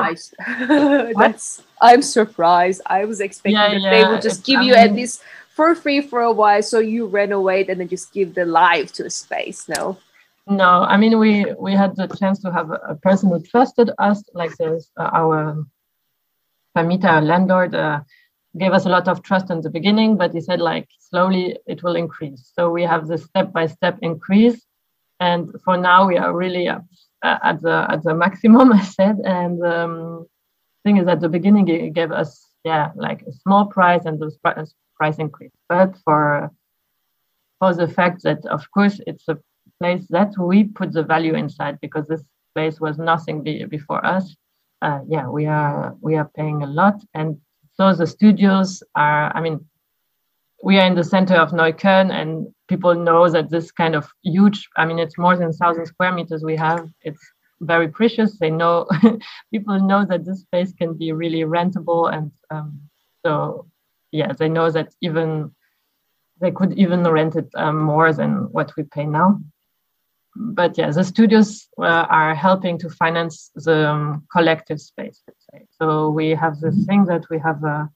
that's 1.18 1.62
i'm 1.80 2.02
surprised. 2.02 2.80
I 2.86 3.04
was 3.04 3.20
expecting 3.20 3.58
yeah, 3.58 3.70
that 3.70 3.80
yeah. 3.80 3.90
they 3.90 4.04
would 4.08 4.22
just 4.22 4.44
give 4.44 4.60
I 4.60 4.62
you 4.62 4.74
mean, 4.74 4.84
at 4.86 4.92
least 4.94 5.22
for 5.54 5.74
free 5.74 6.00
for 6.00 6.20
a 6.20 6.32
while 6.32 6.62
so 6.62 6.78
you 6.78 7.06
renovate 7.06 7.68
and 7.68 7.80
then 7.80 7.88
just 7.88 8.12
give 8.12 8.34
the 8.34 8.44
life 8.44 8.92
to 8.92 9.04
a 9.04 9.10
space 9.10 9.68
no 9.68 9.96
no, 10.46 10.82
I 10.82 10.98
mean 10.98 11.18
we 11.18 11.46
we 11.58 11.72
had 11.72 11.96
the 11.96 12.06
chance 12.06 12.38
to 12.40 12.52
have 12.52 12.70
a 12.70 12.96
person 12.96 13.30
who 13.30 13.40
trusted 13.40 13.90
us, 13.98 14.22
like 14.34 14.54
this 14.56 14.90
uh, 14.98 15.10
our 15.12 15.64
Famita 16.76 17.22
landlord 17.22 17.74
uh, 17.74 18.00
gave 18.58 18.72
us 18.72 18.84
a 18.84 18.90
lot 18.90 19.08
of 19.08 19.22
trust 19.22 19.50
in 19.50 19.62
the 19.62 19.70
beginning, 19.70 20.16
but 20.16 20.34
he 20.34 20.40
said 20.42 20.60
like 20.60 20.86
slowly 20.98 21.56
it 21.66 21.82
will 21.82 21.96
increase. 21.96 22.52
So 22.54 22.70
we 22.70 22.82
have 22.82 23.06
the 23.06 23.16
step 23.16 23.52
by 23.52 23.66
step 23.66 23.98
increase, 24.02 24.66
and 25.18 25.50
for 25.64 25.78
now 25.78 26.06
we 26.06 26.18
are 26.18 26.36
really 26.36 26.68
uh, 26.68 26.80
at 27.22 27.62
the 27.62 27.86
at 27.88 28.02
the 28.02 28.14
maximum. 28.14 28.70
I 28.80 28.82
said, 28.82 29.20
and 29.24 29.64
um, 29.64 30.26
thing 30.84 30.98
is 30.98 31.08
at 31.08 31.20
the 31.20 31.28
beginning 31.30 31.66
he 31.66 31.88
gave 31.88 32.12
us 32.12 32.46
yeah 32.64 32.90
like 32.96 33.22
a 33.22 33.32
small 33.32 33.64
price 33.64 34.04
and 34.04 34.18
the 34.20 34.30
price 34.96 35.18
increase, 35.18 35.52
but 35.68 35.96
for 36.04 36.50
for 37.58 37.74
the 37.74 37.88
fact 37.88 38.22
that 38.22 38.44
of 38.46 38.70
course 38.72 39.00
it's 39.06 39.28
a 39.28 39.38
place 39.80 40.06
that 40.10 40.32
we 40.38 40.64
put 40.64 40.92
the 40.92 41.02
value 41.02 41.34
inside 41.34 41.78
because 41.80 42.06
this 42.06 42.22
place 42.54 42.80
was 42.80 42.98
nothing 42.98 43.42
be, 43.42 43.64
before 43.64 44.04
us. 44.04 44.36
Uh, 44.82 45.00
yeah, 45.08 45.28
we 45.28 45.46
are 45.46 45.96
we 46.00 46.16
are 46.16 46.30
paying 46.36 46.62
a 46.62 46.66
lot, 46.66 47.00
and 47.14 47.38
so 47.76 47.94
the 47.94 48.06
studios 48.06 48.82
are. 48.94 49.34
I 49.34 49.40
mean, 49.40 49.64
we 50.62 50.78
are 50.78 50.86
in 50.86 50.94
the 50.94 51.04
center 51.04 51.34
of 51.34 51.50
Neukölln, 51.50 52.12
and 52.12 52.46
people 52.68 52.94
know 52.94 53.28
that 53.30 53.50
this 53.50 53.70
kind 53.72 53.94
of 53.94 54.10
huge. 54.22 54.68
I 54.76 54.84
mean, 54.84 54.98
it's 54.98 55.18
more 55.18 55.36
than 55.36 55.52
thousand 55.52 55.86
square 55.86 56.12
meters 56.12 56.42
we 56.44 56.56
have. 56.56 56.88
It's 57.02 57.24
very 57.60 57.88
precious. 57.88 58.38
They 58.38 58.50
know 58.50 58.86
people 59.52 59.80
know 59.80 60.04
that 60.04 60.24
this 60.26 60.42
space 60.42 60.72
can 60.72 60.94
be 60.94 61.12
really 61.12 61.42
rentable, 61.42 62.12
and 62.12 62.30
um, 62.50 62.80
so 63.24 63.66
yeah, 64.20 64.32
they 64.38 64.48
know 64.48 64.68
that 64.70 64.88
even 65.00 65.28
they 66.40 66.50
could 66.50 66.72
even 66.84 67.00
rent 67.18 67.34
it 67.36 67.48
um, 67.54 67.78
more 67.78 68.12
than 68.12 68.30
what 68.56 68.68
we 68.76 68.82
pay 68.84 69.06
now 69.06 69.40
but 70.36 70.76
yeah, 70.76 70.90
the 70.90 71.04
studios 71.04 71.68
uh, 71.78 72.06
are 72.10 72.34
helping 72.34 72.78
to 72.78 72.90
finance 72.90 73.50
the 73.54 73.88
um, 73.88 74.26
collective 74.32 74.80
space. 74.80 75.22
Let's 75.26 75.46
say. 75.52 75.66
So 75.78 76.10
we 76.10 76.30
have 76.30 76.60
this 76.60 76.74
mm-hmm. 76.74 76.84
thing 76.84 77.04
that 77.06 77.24
we 77.30 77.38
have. 77.38 77.62
Uh, 77.64 77.86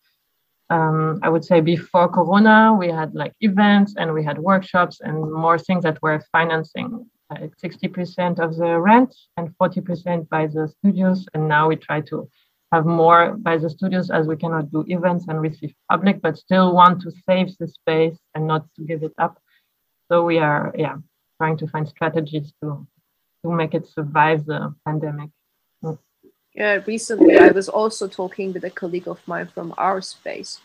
um, 0.70 1.18
I 1.22 1.30
would 1.30 1.46
say 1.46 1.62
before 1.62 2.08
Corona, 2.10 2.76
we 2.78 2.88
had 2.88 3.14
like 3.14 3.32
events 3.40 3.94
and 3.96 4.12
we 4.12 4.22
had 4.22 4.38
workshops 4.38 5.00
and 5.00 5.32
more 5.32 5.58
things 5.58 5.82
that 5.84 6.00
were 6.02 6.22
financing 6.30 7.06
uh, 7.30 7.46
60% 7.64 8.38
of 8.38 8.54
the 8.54 8.78
rent 8.78 9.14
and 9.38 9.48
40% 9.58 10.28
by 10.28 10.46
the 10.46 10.68
studios. 10.68 11.26
And 11.32 11.48
now 11.48 11.68
we 11.68 11.76
try 11.76 12.02
to 12.02 12.28
have 12.72 12.86
more 12.86 13.36
by 13.36 13.56
the 13.56 13.70
studios 13.70 14.10
as 14.10 14.26
we 14.26 14.36
cannot 14.36 14.70
do 14.70 14.84
events 14.88 15.24
and 15.28 15.40
receive 15.40 15.74
public, 15.90 16.20
but 16.20 16.36
still 16.36 16.74
want 16.74 17.00
to 17.02 17.10
save 17.26 17.56
the 17.58 17.66
space 17.66 18.18
and 18.34 18.46
not 18.46 18.66
to 18.76 18.82
give 18.82 19.02
it 19.02 19.14
up. 19.18 19.40
So 20.08 20.24
we 20.24 20.38
are, 20.38 20.74
yeah, 20.76 20.96
trying 21.38 21.56
to 21.58 21.66
find 21.66 21.88
strategies 21.88 22.52
to 22.62 22.86
to 23.44 23.52
make 23.52 23.72
it 23.74 23.86
survive 23.86 24.44
the 24.46 24.74
pandemic. 24.84 25.30
Yeah, 26.54 26.80
recently 26.86 27.38
I 27.38 27.48
was 27.48 27.68
also 27.68 28.08
talking 28.08 28.52
with 28.52 28.64
a 28.64 28.70
colleague 28.70 29.06
of 29.06 29.20
mine 29.28 29.46
from 29.46 29.72
our 29.78 30.00
space 30.00 30.60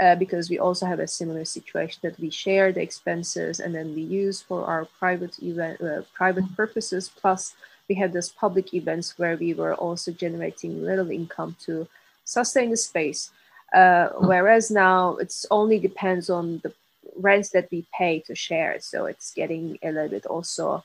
uh, 0.00 0.14
because 0.14 0.48
we 0.48 0.58
also 0.58 0.86
have 0.86 1.00
a 1.00 1.08
similar 1.08 1.44
situation 1.44 1.98
that 2.04 2.18
we 2.20 2.30
share 2.30 2.72
the 2.72 2.80
expenses 2.80 3.58
and 3.58 3.74
then 3.74 3.92
we 3.92 4.02
use 4.02 4.40
for 4.40 4.64
our 4.64 4.84
private 5.00 5.42
event, 5.42 5.80
uh, 5.80 6.02
private 6.14 6.44
purposes. 6.54 7.10
Plus, 7.20 7.54
we 7.88 7.94
had 7.94 8.12
this 8.12 8.28
public 8.28 8.74
events 8.74 9.18
where 9.18 9.36
we 9.36 9.54
were 9.54 9.74
also 9.74 10.12
generating 10.12 10.82
little 10.82 11.10
income 11.10 11.56
to 11.64 11.86
sustain 12.24 12.70
the 12.70 12.76
space. 12.76 13.30
Uh, 13.74 14.08
whereas 14.18 14.70
now 14.70 15.16
it's 15.16 15.46
only 15.50 15.78
depends 15.78 16.28
on 16.28 16.60
the 16.62 16.72
rents 17.16 17.50
that 17.50 17.68
we 17.70 17.86
pay 17.96 18.20
to 18.20 18.34
share. 18.34 18.76
So 18.80 19.06
it's 19.06 19.32
getting 19.32 19.78
a 19.82 19.92
little 19.92 20.10
bit 20.10 20.26
also 20.26 20.84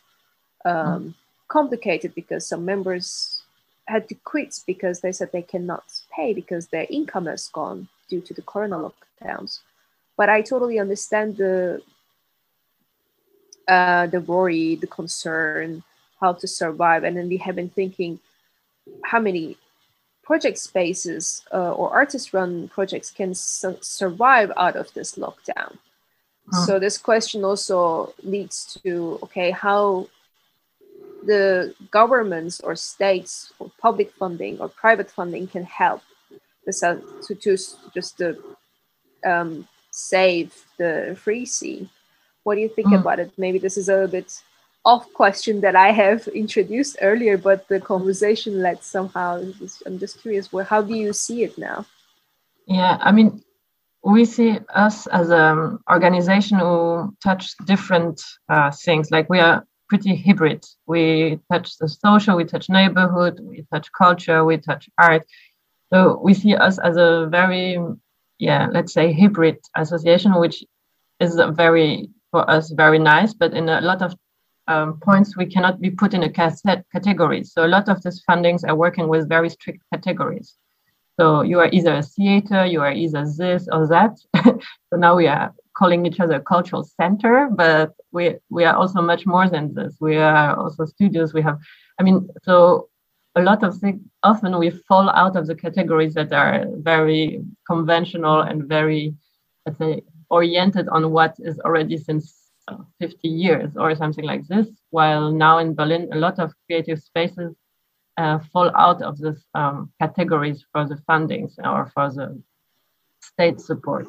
um, 0.65 1.15
complicated 1.47 2.15
because 2.15 2.47
some 2.47 2.65
members 2.65 3.41
had 3.87 4.07
to 4.09 4.15
quit 4.15 4.59
because 4.65 5.01
they 5.01 5.11
said 5.11 5.31
they 5.31 5.41
cannot 5.41 5.83
pay 6.13 6.33
because 6.33 6.67
their 6.67 6.87
income 6.89 7.25
has 7.25 7.47
gone 7.47 7.87
due 8.09 8.21
to 8.21 8.33
the 8.33 8.41
corona 8.41 8.77
lockdowns. 8.77 9.59
But 10.17 10.29
I 10.29 10.41
totally 10.41 10.79
understand 10.79 11.37
the 11.37 11.81
uh, 13.67 14.07
the 14.07 14.21
worry, 14.21 14.75
the 14.75 14.87
concern, 14.87 15.83
how 16.19 16.33
to 16.33 16.47
survive, 16.47 17.03
and 17.03 17.15
then 17.17 17.29
we 17.29 17.37
have 17.37 17.55
been 17.55 17.69
thinking 17.69 18.19
how 19.03 19.19
many 19.19 19.57
project 20.23 20.57
spaces 20.57 21.45
uh, 21.53 21.71
or 21.71 21.93
artist 21.93 22.33
run 22.33 22.67
projects 22.69 23.11
can 23.11 23.33
su- 23.33 23.77
survive 23.81 24.51
out 24.57 24.75
of 24.75 24.93
this 24.93 25.15
lockdown 25.15 25.77
so 26.65 26.79
this 26.79 26.97
question 26.97 27.43
also 27.43 28.13
leads 28.23 28.79
to 28.83 29.19
okay, 29.23 29.51
how 29.51 30.07
the 31.25 31.75
governments 31.91 32.61
or 32.61 32.75
states 32.75 33.51
or 33.59 33.69
public 33.81 34.13
funding 34.13 34.59
or 34.61 34.69
private 34.69 35.11
funding 35.11 35.47
can 35.47 35.63
help 35.63 36.01
uh, 36.31 36.95
to, 37.25 37.35
to 37.35 37.57
just 37.93 38.17
to 38.19 38.37
um, 39.25 39.67
save 39.91 40.53
the 40.77 41.17
free 41.19 41.45
scene. 41.45 41.89
What 42.43 42.55
do 42.55 42.61
you 42.61 42.69
think 42.69 42.87
mm. 42.87 42.99
about 43.01 43.19
it? 43.19 43.31
Maybe 43.37 43.59
this 43.59 43.75
is 43.75 43.89
a 43.89 43.93
little 43.93 44.07
bit 44.07 44.41
off 44.87 45.11
question 45.13 45.59
that 45.61 45.75
I 45.75 45.91
have 45.91 46.27
introduced 46.29 46.97
earlier, 47.01 47.37
but 47.37 47.67
the 47.67 47.79
conversation 47.81 48.61
led 48.61 48.81
somehow. 48.83 49.43
I'm 49.85 49.99
just 49.99 50.21
curious, 50.21 50.53
well, 50.53 50.63
how 50.63 50.81
do 50.81 50.95
you 50.95 51.11
see 51.11 51.43
it 51.43 51.57
now? 51.57 51.85
Yeah, 52.67 52.97
I 53.01 53.11
mean, 53.11 53.43
we 54.03 54.23
see 54.23 54.59
us 54.73 55.05
as 55.07 55.29
an 55.29 55.79
organization 55.91 56.59
who 56.59 57.13
touch 57.21 57.43
different 57.65 58.21
uh, 58.47 58.71
things. 58.71 59.11
Like 59.11 59.29
we 59.29 59.39
are 59.39 59.65
pretty 59.89 60.15
hybrid. 60.15 60.63
We 60.85 61.39
touch 61.51 61.77
the 61.77 61.89
social, 61.89 62.37
we 62.37 62.45
touch 62.45 62.69
neighborhood, 62.69 63.41
we 63.41 63.65
touch 63.73 63.91
culture, 63.91 64.45
we 64.45 64.57
touch 64.57 64.89
art. 64.97 65.23
So 65.91 66.19
we 66.23 66.33
see 66.33 66.55
us 66.55 66.79
as 66.79 66.95
a 66.95 67.27
very, 67.29 67.77
yeah, 68.39 68.67
let's 68.71 68.93
say 68.93 69.11
hybrid 69.11 69.57
association, 69.75 70.39
which 70.39 70.63
is 71.19 71.39
very 71.51 72.09
for 72.31 72.49
us 72.49 72.71
very 72.71 72.99
nice. 72.99 73.33
But 73.33 73.53
in 73.53 73.67
a 73.67 73.81
lot 73.81 74.01
of 74.01 74.15
um, 74.67 74.99
points, 74.99 75.37
we 75.37 75.45
cannot 75.45 75.79
be 75.79 75.89
put 75.89 76.13
in 76.13 76.23
a 76.23 76.29
category. 76.29 77.43
So 77.43 77.65
a 77.65 77.67
lot 77.67 77.89
of 77.89 78.01
these 78.03 78.23
fundings 78.29 78.67
are 78.67 78.75
working 78.75 79.07
with 79.07 79.29
very 79.29 79.49
strict 79.49 79.83
categories. 79.93 80.55
So 81.19 81.41
you 81.41 81.59
are 81.59 81.69
either 81.71 81.95
a 81.95 82.03
theater, 82.03 82.65
you 82.65 82.81
are 82.81 82.91
either 82.91 83.25
this 83.25 83.67
or 83.71 83.87
that. 83.87 84.17
so 84.45 84.97
now 84.97 85.15
we 85.15 85.27
are 85.27 85.53
calling 85.75 86.05
each 86.05 86.19
other 86.19 86.35
a 86.35 86.41
cultural 86.41 86.83
center, 86.83 87.49
but 87.51 87.93
we 88.11 88.35
we 88.49 88.65
are 88.65 88.75
also 88.75 89.01
much 89.01 89.25
more 89.25 89.49
than 89.49 89.73
this. 89.73 89.95
We 89.99 90.17
are 90.17 90.55
also 90.55 90.85
studios. 90.85 91.33
We 91.33 91.41
have, 91.41 91.57
I 91.99 92.03
mean, 92.03 92.29
so 92.43 92.89
a 93.35 93.41
lot 93.41 93.63
of 93.63 93.77
things. 93.77 94.01
Often 94.23 94.59
we 94.59 94.69
fall 94.69 95.09
out 95.09 95.35
of 95.35 95.47
the 95.47 95.55
categories 95.55 96.13
that 96.15 96.33
are 96.33 96.65
very 96.77 97.43
conventional 97.65 98.41
and 98.41 98.65
very, 98.65 99.15
let's 99.65 99.77
say, 99.77 100.03
oriented 100.29 100.87
on 100.89 101.11
what 101.11 101.35
is 101.39 101.59
already 101.59 101.97
since 101.97 102.46
50 102.99 103.27
years 103.27 103.71
or 103.77 103.95
something 103.95 104.25
like 104.25 104.47
this. 104.47 104.67
While 104.89 105.31
now 105.31 105.57
in 105.59 105.73
Berlin, 105.73 106.09
a 106.11 106.17
lot 106.17 106.39
of 106.39 106.53
creative 106.65 106.99
spaces 106.99 107.55
uh, 108.17 108.39
fall 108.51 108.71
out 108.75 109.01
of 109.01 109.17
these 109.19 109.45
um, 109.53 109.91
categories 110.01 110.65
for 110.71 110.85
the 110.85 110.95
fundings 111.09 111.53
or 111.63 111.91
for 111.93 112.11
the 112.11 112.41
state 113.21 113.61
support. 113.61 114.07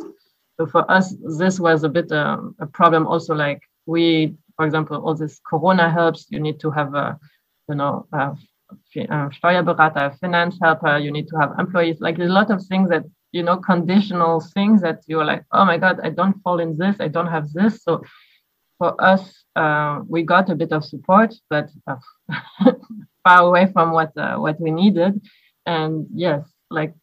So 0.56 0.66
for 0.66 0.90
us, 0.90 1.14
this 1.38 1.60
was 1.60 1.84
a 1.84 1.88
bit 1.88 2.10
um, 2.10 2.54
a 2.58 2.66
problem. 2.66 3.06
Also, 3.06 3.34
like 3.34 3.62
we, 3.86 4.34
for 4.56 4.66
example, 4.66 4.96
all 5.04 5.14
this 5.14 5.40
Corona 5.48 5.90
helps. 5.90 6.26
You 6.30 6.40
need 6.40 6.58
to 6.60 6.70
have 6.70 6.94
a, 6.94 7.18
you 7.68 7.76
know, 7.76 8.06
a, 8.12 8.36
a 8.96 9.30
Steuerberater, 9.30 10.06
a 10.06 10.16
finance 10.16 10.58
helper. 10.60 10.98
You 10.98 11.12
need 11.12 11.28
to 11.28 11.36
have 11.36 11.58
employees. 11.58 12.00
Like 12.00 12.18
a 12.18 12.24
lot 12.24 12.50
of 12.50 12.64
things 12.66 12.88
that 12.90 13.04
you 13.32 13.42
know, 13.42 13.56
conditional 13.58 14.40
things 14.40 14.80
that 14.80 15.02
you're 15.06 15.24
like, 15.24 15.44
oh 15.52 15.64
my 15.64 15.76
God, 15.76 16.00
I 16.02 16.10
don't 16.10 16.40
fall 16.42 16.60
in 16.60 16.76
this. 16.76 16.96
I 16.98 17.08
don't 17.08 17.26
have 17.26 17.52
this. 17.52 17.82
So 17.82 18.02
for 18.78 19.00
us, 19.02 19.44
uh, 19.56 20.00
we 20.06 20.22
got 20.22 20.50
a 20.50 20.54
bit 20.54 20.72
of 20.72 20.84
support, 20.84 21.34
but 21.50 21.68
uh, 21.86 21.96
far 23.24 23.42
away 23.42 23.70
from 23.72 23.92
what 23.92 24.16
uh, 24.16 24.36
what 24.36 24.60
we 24.60 24.70
needed. 24.70 25.20
And 25.66 26.06
yes, 26.14 26.48
like 26.70 26.94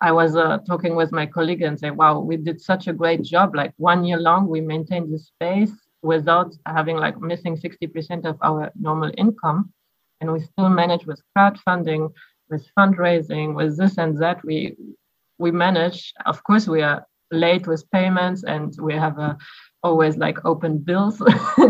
I 0.00 0.12
was 0.12 0.36
uh, 0.36 0.58
talking 0.66 0.94
with 0.94 1.12
my 1.12 1.26
colleague 1.26 1.62
and 1.62 1.78
say, 1.78 1.90
wow, 1.90 2.20
we 2.20 2.36
did 2.36 2.60
such 2.60 2.88
a 2.88 2.92
great 2.92 3.22
job. 3.22 3.54
Like 3.54 3.72
one 3.76 4.04
year 4.04 4.18
long, 4.18 4.48
we 4.48 4.60
maintained 4.60 5.12
the 5.12 5.18
space 5.18 5.72
without 6.02 6.52
having 6.66 6.96
like 6.96 7.20
missing 7.20 7.56
60% 7.56 8.24
of 8.24 8.36
our 8.42 8.70
normal 8.78 9.12
income. 9.16 9.72
And 10.20 10.32
we 10.32 10.40
still 10.40 10.68
managed 10.68 11.06
with 11.06 11.22
crowdfunding, 11.36 12.12
with 12.50 12.66
fundraising, 12.78 13.54
with 13.54 13.78
this 13.78 13.98
and 13.98 14.16
that. 14.18 14.44
We 14.44 14.76
we 15.38 15.50
manage. 15.50 16.12
Of 16.26 16.44
course, 16.44 16.68
we 16.68 16.82
are 16.82 17.06
late 17.32 17.66
with 17.66 17.90
payments 17.90 18.44
and 18.44 18.74
we 18.80 18.94
have 18.94 19.18
a 19.18 19.36
always 19.82 20.16
like 20.16 20.44
open 20.44 20.78
bills, 20.78 21.20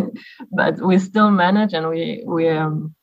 but 0.53 0.81
we 0.81 0.99
still 0.99 1.31
manage 1.31 1.73
and 1.73 1.89
we 1.89 2.23
we 2.27 2.49
um, 2.49 2.95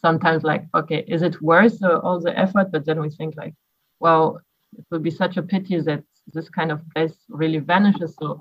sometimes 0.00 0.42
like 0.42 0.64
okay, 0.74 1.04
is 1.06 1.22
it 1.22 1.40
worth 1.42 1.82
all 1.82 2.20
the 2.20 2.36
effort? 2.38 2.72
But 2.72 2.86
then 2.86 3.00
we 3.00 3.10
think 3.10 3.34
like, 3.36 3.54
well, 4.00 4.40
it 4.76 4.84
would 4.90 5.02
be 5.02 5.10
such 5.10 5.36
a 5.36 5.42
pity 5.42 5.80
that 5.80 6.04
this 6.32 6.48
kind 6.48 6.70
of 6.70 6.82
place 6.94 7.16
really 7.28 7.58
vanishes. 7.58 8.16
So 8.20 8.40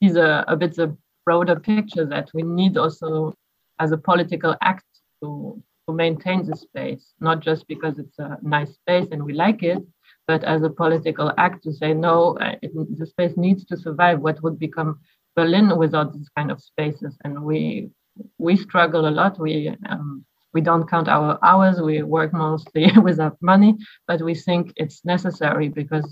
these 0.00 0.16
are 0.16 0.44
a 0.48 0.56
bit 0.56 0.76
the 0.76 0.96
broader 1.24 1.60
picture 1.60 2.06
that 2.06 2.30
we 2.32 2.42
need 2.42 2.76
also 2.76 3.34
as 3.78 3.92
a 3.92 3.98
political 3.98 4.56
act 4.62 4.84
to 5.22 5.62
to 5.88 5.94
maintain 5.94 6.44
the 6.44 6.54
space, 6.54 7.14
not 7.20 7.40
just 7.40 7.66
because 7.66 7.98
it's 7.98 8.18
a 8.18 8.38
nice 8.42 8.74
space 8.74 9.08
and 9.10 9.24
we 9.24 9.32
like 9.32 9.62
it, 9.62 9.78
but 10.26 10.44
as 10.44 10.62
a 10.62 10.68
political 10.68 11.32
act 11.38 11.64
to 11.64 11.72
say 11.72 11.94
no, 11.94 12.36
it, 12.62 12.70
the 12.98 13.06
space 13.06 13.36
needs 13.36 13.64
to 13.64 13.76
survive. 13.76 14.20
What 14.20 14.42
would 14.42 14.58
become 14.58 15.00
Berlin 15.38 15.76
without 15.76 16.12
these 16.14 16.30
kind 16.36 16.50
of 16.50 16.58
spaces. 16.70 17.16
And 17.24 17.34
we 17.48 17.90
we 18.38 18.56
struggle 18.56 19.04
a 19.08 19.16
lot. 19.20 19.38
We 19.46 19.54
um, 19.92 20.24
we 20.54 20.60
don't 20.68 20.90
count 20.92 21.08
our 21.08 21.38
hours. 21.50 21.76
We 21.80 22.02
work 22.02 22.32
mostly 22.32 22.86
without 23.08 23.36
money, 23.40 23.72
but 24.08 24.20
we 24.28 24.34
think 24.34 24.62
it's 24.82 25.04
necessary 25.14 25.68
because 25.80 26.08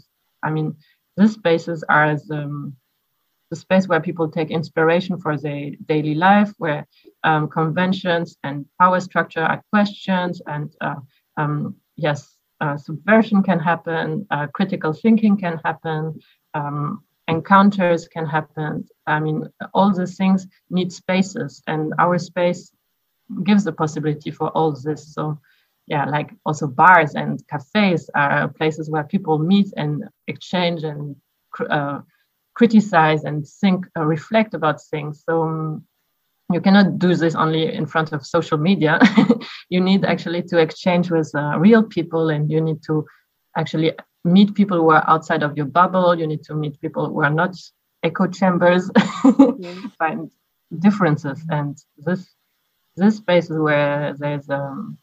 I 0.47 0.51
mean 0.57 0.69
these 1.17 1.35
spaces 1.41 1.79
are 1.89 2.11
um, 2.31 2.77
the 3.51 3.57
space 3.57 3.89
where 3.89 4.07
people 4.09 4.29
take 4.29 4.51
inspiration 4.51 5.19
for 5.19 5.37
their 5.37 5.71
daily 5.93 6.15
life, 6.15 6.53
where 6.59 6.87
um, 7.25 7.49
conventions 7.49 8.37
and 8.45 8.67
power 8.81 9.01
structure 9.01 9.45
are 9.53 9.63
questions, 9.73 10.43
and 10.47 10.69
uh, 10.81 11.01
um, 11.37 11.77
yes, 11.97 12.37
uh, 12.61 12.77
subversion 12.77 13.43
can 13.43 13.59
happen, 13.59 14.27
uh, 14.31 14.47
critical 14.59 14.93
thinking 14.93 15.37
can 15.37 15.61
happen, 15.65 16.19
um, 16.55 17.03
encounters 17.29 18.09
can 18.09 18.27
happen. 18.27 18.87
I 19.07 19.21
mean, 19.21 19.49
all 19.75 19.93
these 19.93 20.17
things 20.17 20.47
need 20.71 20.93
spaces, 20.93 21.63
and 21.67 21.93
our 21.99 22.19
space 22.19 22.73
gives 23.43 23.65
the 23.65 23.73
possibility 23.73 24.31
for 24.31 24.51
all 24.51 24.73
this. 24.73 25.15
So, 25.15 25.39
yeah, 25.87 26.05
like 26.07 26.31
also 26.45 26.67
bars 26.67 27.15
and 27.15 27.43
cafes 27.49 28.11
are 28.15 28.49
places 28.49 28.91
where 28.91 29.05
people 29.05 29.39
meet 29.39 29.73
and 29.77 30.05
exchange 30.27 30.85
and 30.85 31.17
uh, 31.71 32.01
criticize 32.55 33.25
and 33.25 33.47
think, 33.47 33.87
uh, 33.97 34.05
reflect 34.05 34.55
about 34.55 34.81
things. 34.83 35.23
So. 35.29 35.43
Um, 35.43 35.87
you 36.53 36.61
cannot 36.61 37.01
do 37.01 37.13
this 37.17 37.35
only 37.35 37.75
in 37.75 37.87
front 37.87 38.13
of 38.13 38.25
social 38.25 38.57
media. 38.57 39.01
you 39.69 39.81
need 39.81 40.05
actually 40.05 40.43
to 40.45 40.59
exchange 40.59 41.11
with 41.11 41.29
uh, 41.35 41.59
real 41.59 41.83
people, 41.83 42.29
and 42.29 42.49
you 42.49 42.61
need 42.61 42.85
to 42.85 43.05
actually 43.57 43.93
meet 44.27 44.55
people 44.55 44.79
who 44.79 44.91
are 44.91 45.05
outside 45.09 45.43
of 45.43 45.57
your 45.57 45.67
bubble. 45.67 46.19
You 46.19 46.27
need 46.27 46.43
to 46.45 46.55
meet 46.55 46.81
people 46.81 47.09
who 47.09 47.23
are 47.23 47.31
not 47.31 47.57
echo 48.03 48.27
chambers, 48.27 48.91
find 49.99 50.31
differences. 50.79 51.43
And 51.49 51.77
this 51.97 52.35
this 52.97 53.17
spaces 53.17 53.59
where 53.59 54.15
there's 54.19 54.49
um, 54.49 54.99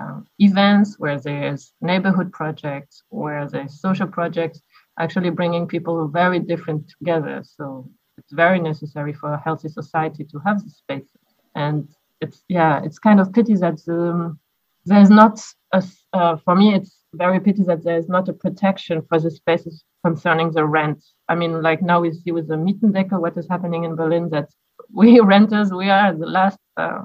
um, 0.00 0.26
events, 0.38 0.98
where 0.98 1.18
there's 1.18 1.74
neighborhood 1.80 2.32
projects, 2.32 3.02
where 3.08 3.48
there's 3.48 3.80
social 3.80 4.06
projects, 4.06 4.62
actually 4.98 5.30
bringing 5.30 5.66
people 5.66 6.08
very 6.08 6.38
different 6.38 6.92
together. 6.98 7.42
So 7.44 7.90
it's 8.18 8.32
very 8.32 8.60
necessary 8.60 9.12
for 9.12 9.32
a 9.32 9.40
healthy 9.40 9.68
society 9.68 10.24
to 10.24 10.38
have 10.46 10.62
these 10.62 10.76
spaces. 10.76 11.10
And 11.54 11.88
it's 12.20 12.42
yeah, 12.48 12.82
it's 12.84 12.98
kind 12.98 13.20
of 13.20 13.32
pity 13.32 13.54
that 13.56 13.80
um, 13.88 14.38
there's 14.84 15.10
not 15.10 15.40
a, 15.72 15.82
uh, 16.12 16.36
for 16.36 16.54
me 16.54 16.74
it's 16.74 17.01
very 17.14 17.40
pity 17.40 17.62
that 17.64 17.84
there 17.84 17.98
is 17.98 18.08
not 18.08 18.28
a 18.28 18.32
protection 18.32 19.02
for 19.08 19.20
the 19.20 19.30
spaces 19.30 19.84
concerning 20.04 20.50
the 20.50 20.64
rent. 20.64 21.04
I 21.28 21.34
mean, 21.34 21.62
like 21.62 21.82
now 21.82 22.00
we 22.00 22.12
see 22.12 22.32
with 22.32 22.48
the 22.48 22.56
Mietendeckel 22.56 23.20
what 23.20 23.36
is 23.36 23.48
happening 23.48 23.84
in 23.84 23.94
Berlin 23.94 24.30
that 24.30 24.48
we 24.92 25.20
renters, 25.34 25.72
we 25.72 25.90
are 25.90 26.12
the 26.14 26.26
last 26.26 26.58
uh, 26.76 27.04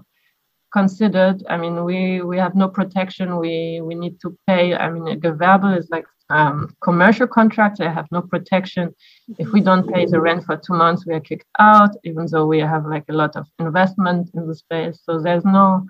considered. 0.72 1.43
I 1.50 1.58
mean, 1.58 1.84
we 1.84 2.22
we 2.22 2.38
have 2.38 2.56
no 2.56 2.67
protection. 2.67 3.38
We 3.38 3.82
we 3.82 3.96
need 3.96 4.20
to 4.22 4.38
pay. 4.48 4.76
I 4.76 4.89
mean, 4.89 5.08
a 5.08 5.15
Gewerbe 5.15 5.78
is 5.78 5.89
like 5.89 6.06
um, 6.30 6.76
commercial 6.82 7.28
contracts. 7.28 7.80
They 7.80 7.86
have 7.86 8.08
no 8.12 8.22
protection. 8.22 8.93
If 9.38 9.52
we 9.52 9.62
don't 9.62 9.91
pay 9.93 10.06
the 10.06 10.20
rent 10.20 10.43
for 10.46 10.58
two 10.58 10.74
months, 10.74 11.06
we 11.06 11.13
are 11.13 11.20
kicked 11.20 11.52
out. 11.60 11.91
Even 12.04 12.28
though 12.32 12.46
we 12.46 12.60
have 12.60 12.86
like 12.86 13.06
a 13.10 13.13
lot 13.13 13.36
of 13.36 13.46
investment 13.60 14.30
in 14.34 14.48
the 14.48 14.56
space, 14.56 15.02
so 15.04 15.20
there's 15.20 15.46
no 15.46 15.86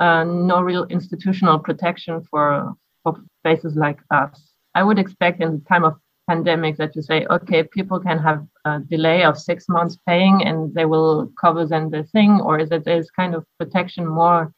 uh, 0.00 0.24
no 0.24 0.60
real 0.62 0.84
institutional 0.84 1.58
protection 1.58 2.22
for 2.30 2.74
for 3.02 3.16
places 3.44 3.76
like 3.76 3.98
us. 4.10 4.52
I 4.74 4.82
would 4.82 4.98
expect 4.98 5.40
in 5.40 5.52
the 5.52 5.64
time 5.68 5.84
of 5.84 5.96
pandemic 6.28 6.76
that 6.76 6.94
you 6.94 7.02
say, 7.02 7.26
okay, 7.28 7.64
people 7.64 7.98
can 7.98 8.18
have 8.18 8.46
a 8.64 8.80
delay 8.80 9.24
of 9.24 9.36
six 9.36 9.68
months 9.68 9.98
paying 10.06 10.42
and 10.46 10.72
they 10.74 10.84
will 10.84 11.32
cover 11.40 11.66
then 11.66 11.90
the 11.90 12.04
thing, 12.04 12.40
or 12.40 12.58
is 12.58 12.70
it 12.70 12.84
there's 12.84 13.10
kind 13.10 13.34
of 13.34 13.44
protection 13.58 14.06
more 14.06 14.52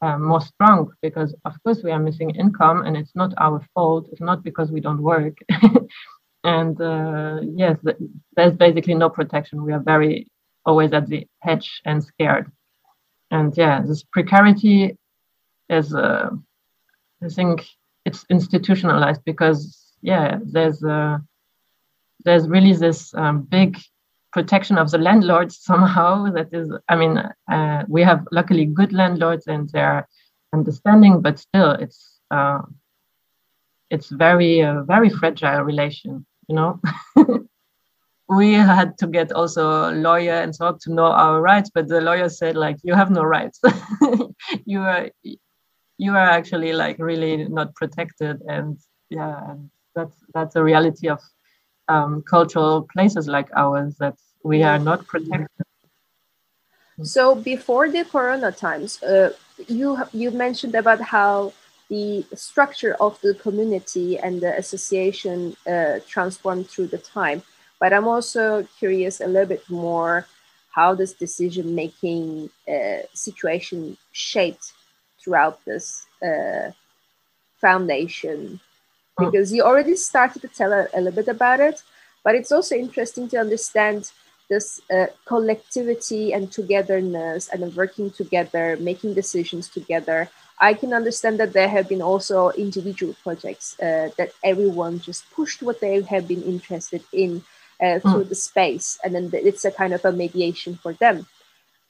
uh, 0.00 0.18
more 0.18 0.40
strong 0.40 0.88
because 1.02 1.34
of 1.44 1.54
course 1.64 1.82
we 1.82 1.90
are 1.90 1.98
missing 1.98 2.30
income 2.30 2.86
and 2.86 2.96
it's 2.96 3.16
not 3.16 3.34
our 3.38 3.60
fault. 3.74 4.08
It's 4.12 4.20
not 4.20 4.44
because 4.44 4.70
we 4.70 4.80
don't 4.80 5.02
work. 5.02 5.36
and 6.44 6.80
uh, 6.80 7.40
yes, 7.42 7.76
there's 8.36 8.54
basically 8.54 8.94
no 8.94 9.10
protection. 9.10 9.64
We 9.64 9.72
are 9.72 9.82
very 9.94 10.28
always 10.64 10.92
at 10.92 11.08
the 11.08 11.26
edge 11.44 11.80
and 11.84 12.02
scared. 12.02 12.50
And 13.30 13.56
yeah, 13.56 13.82
this 13.82 14.04
precarity 14.12 14.96
is, 15.68 15.94
uh, 15.94 16.30
I 17.22 17.28
think, 17.28 17.66
it's 18.08 18.24
institutionalized 18.36 19.22
because 19.24 19.60
yeah 20.02 20.38
there's 20.54 20.82
uh, 20.82 21.18
there's 22.24 22.48
really 22.48 22.72
this 22.72 23.00
um, 23.14 23.36
big 23.42 23.70
protection 24.32 24.76
of 24.78 24.90
the 24.90 25.02
landlords 25.08 25.54
somehow 25.70 26.12
that 26.36 26.48
is 26.52 26.66
i 26.88 26.96
mean 26.96 27.14
uh, 27.54 27.80
we 27.94 28.02
have 28.10 28.20
luckily 28.38 28.64
good 28.78 28.92
landlords 28.92 29.46
and 29.46 29.68
they're 29.72 30.02
understanding 30.58 31.20
but 31.20 31.38
still 31.38 31.72
it's 31.84 32.00
uh, 32.30 32.62
it's 33.90 34.08
very 34.26 34.62
uh, 34.62 34.82
very 34.94 35.10
fragile 35.10 35.62
relation 35.62 36.26
you 36.48 36.56
know? 36.56 36.80
We 38.30 38.52
had 38.52 38.98
to 38.98 39.06
get 39.06 39.32
also 39.32 39.90
a 39.90 39.92
lawyer 39.92 40.34
and 40.42 40.54
so 40.54 40.76
to 40.82 40.92
know 40.92 41.06
our 41.06 41.40
rights 41.40 41.70
but 41.74 41.88
the 41.88 42.02
lawyer 42.02 42.28
said 42.28 42.56
like 42.56 42.76
you 42.82 42.94
have 42.94 43.10
no 43.10 43.22
rights. 43.22 43.60
You 44.66 44.80
are 44.80 45.08
you 45.98 46.12
are 46.12 46.30
actually 46.30 46.72
like 46.72 46.96
really 46.98 47.48
not 47.48 47.74
protected 47.74 48.40
and 48.48 48.78
yeah 49.10 49.50
and 49.50 49.70
that's 49.94 50.16
that's 50.32 50.56
a 50.56 50.62
reality 50.62 51.08
of 51.08 51.20
um, 51.88 52.22
cultural 52.22 52.86
places 52.92 53.26
like 53.26 53.48
ours 53.56 53.96
that 53.98 54.14
we 54.44 54.62
are 54.62 54.78
not 54.78 55.06
protected. 55.06 55.48
So 57.02 57.34
before 57.34 57.88
the 57.90 58.04
corona 58.04 58.52
times 58.52 59.02
uh, 59.02 59.32
you 59.66 59.98
you 60.12 60.30
mentioned 60.30 60.74
about 60.74 61.00
how 61.00 61.52
the 61.88 62.24
structure 62.34 62.94
of 63.00 63.18
the 63.22 63.34
community 63.34 64.18
and 64.18 64.40
the 64.40 64.56
association 64.58 65.56
uh, 65.66 66.00
transformed 66.06 66.68
through 66.68 66.88
the 66.88 66.98
time. 66.98 67.42
But 67.80 67.92
I'm 67.92 68.06
also 68.06 68.66
curious 68.78 69.20
a 69.20 69.26
little 69.26 69.48
bit 69.48 69.64
more 69.70 70.26
how 70.70 70.94
this 70.94 71.12
decision 71.12 71.74
making 71.74 72.50
uh, 72.68 73.02
situation 73.14 73.96
shaped 74.12 74.74
throughout 75.22 75.64
this 75.64 76.06
uh, 76.22 76.70
foundation 77.60 78.60
hmm. 79.18 79.24
because 79.24 79.52
you 79.52 79.62
already 79.62 79.96
started 79.96 80.40
to 80.42 80.48
tell 80.48 80.72
a, 80.72 80.86
a, 80.94 81.00
little 81.00 81.12
bit 81.12 81.28
about 81.28 81.60
it 81.60 81.82
but 82.24 82.34
it's 82.34 82.52
also 82.52 82.74
interesting 82.74 83.28
to 83.28 83.36
understand 83.36 84.10
this 84.48 84.80
uh, 84.92 85.06
collectivity 85.26 86.32
and 86.32 86.50
togetherness 86.50 87.48
and 87.48 87.76
working 87.76 88.10
together 88.10 88.76
making 88.80 89.14
decisions 89.14 89.68
together 89.68 90.28
i 90.60 90.72
can 90.72 90.92
understand 90.92 91.38
that 91.38 91.52
there 91.52 91.68
have 91.68 91.88
been 91.88 92.02
also 92.02 92.50
individual 92.50 93.14
projects 93.22 93.78
uh, 93.80 94.08
that 94.16 94.32
everyone 94.42 95.00
just 95.00 95.30
pushed 95.30 95.62
what 95.62 95.80
they 95.80 96.00
have 96.02 96.26
been 96.26 96.42
interested 96.42 97.02
in 97.12 97.42
uh, 97.80 98.00
through 98.00 98.24
mm. 98.24 98.28
the 98.28 98.34
space 98.34 98.98
and 99.04 99.14
then 99.14 99.30
it's 99.32 99.64
a 99.64 99.70
kind 99.70 99.94
of 99.94 100.04
a 100.04 100.12
mediation 100.12 100.76
for 100.82 100.92
them 100.94 101.26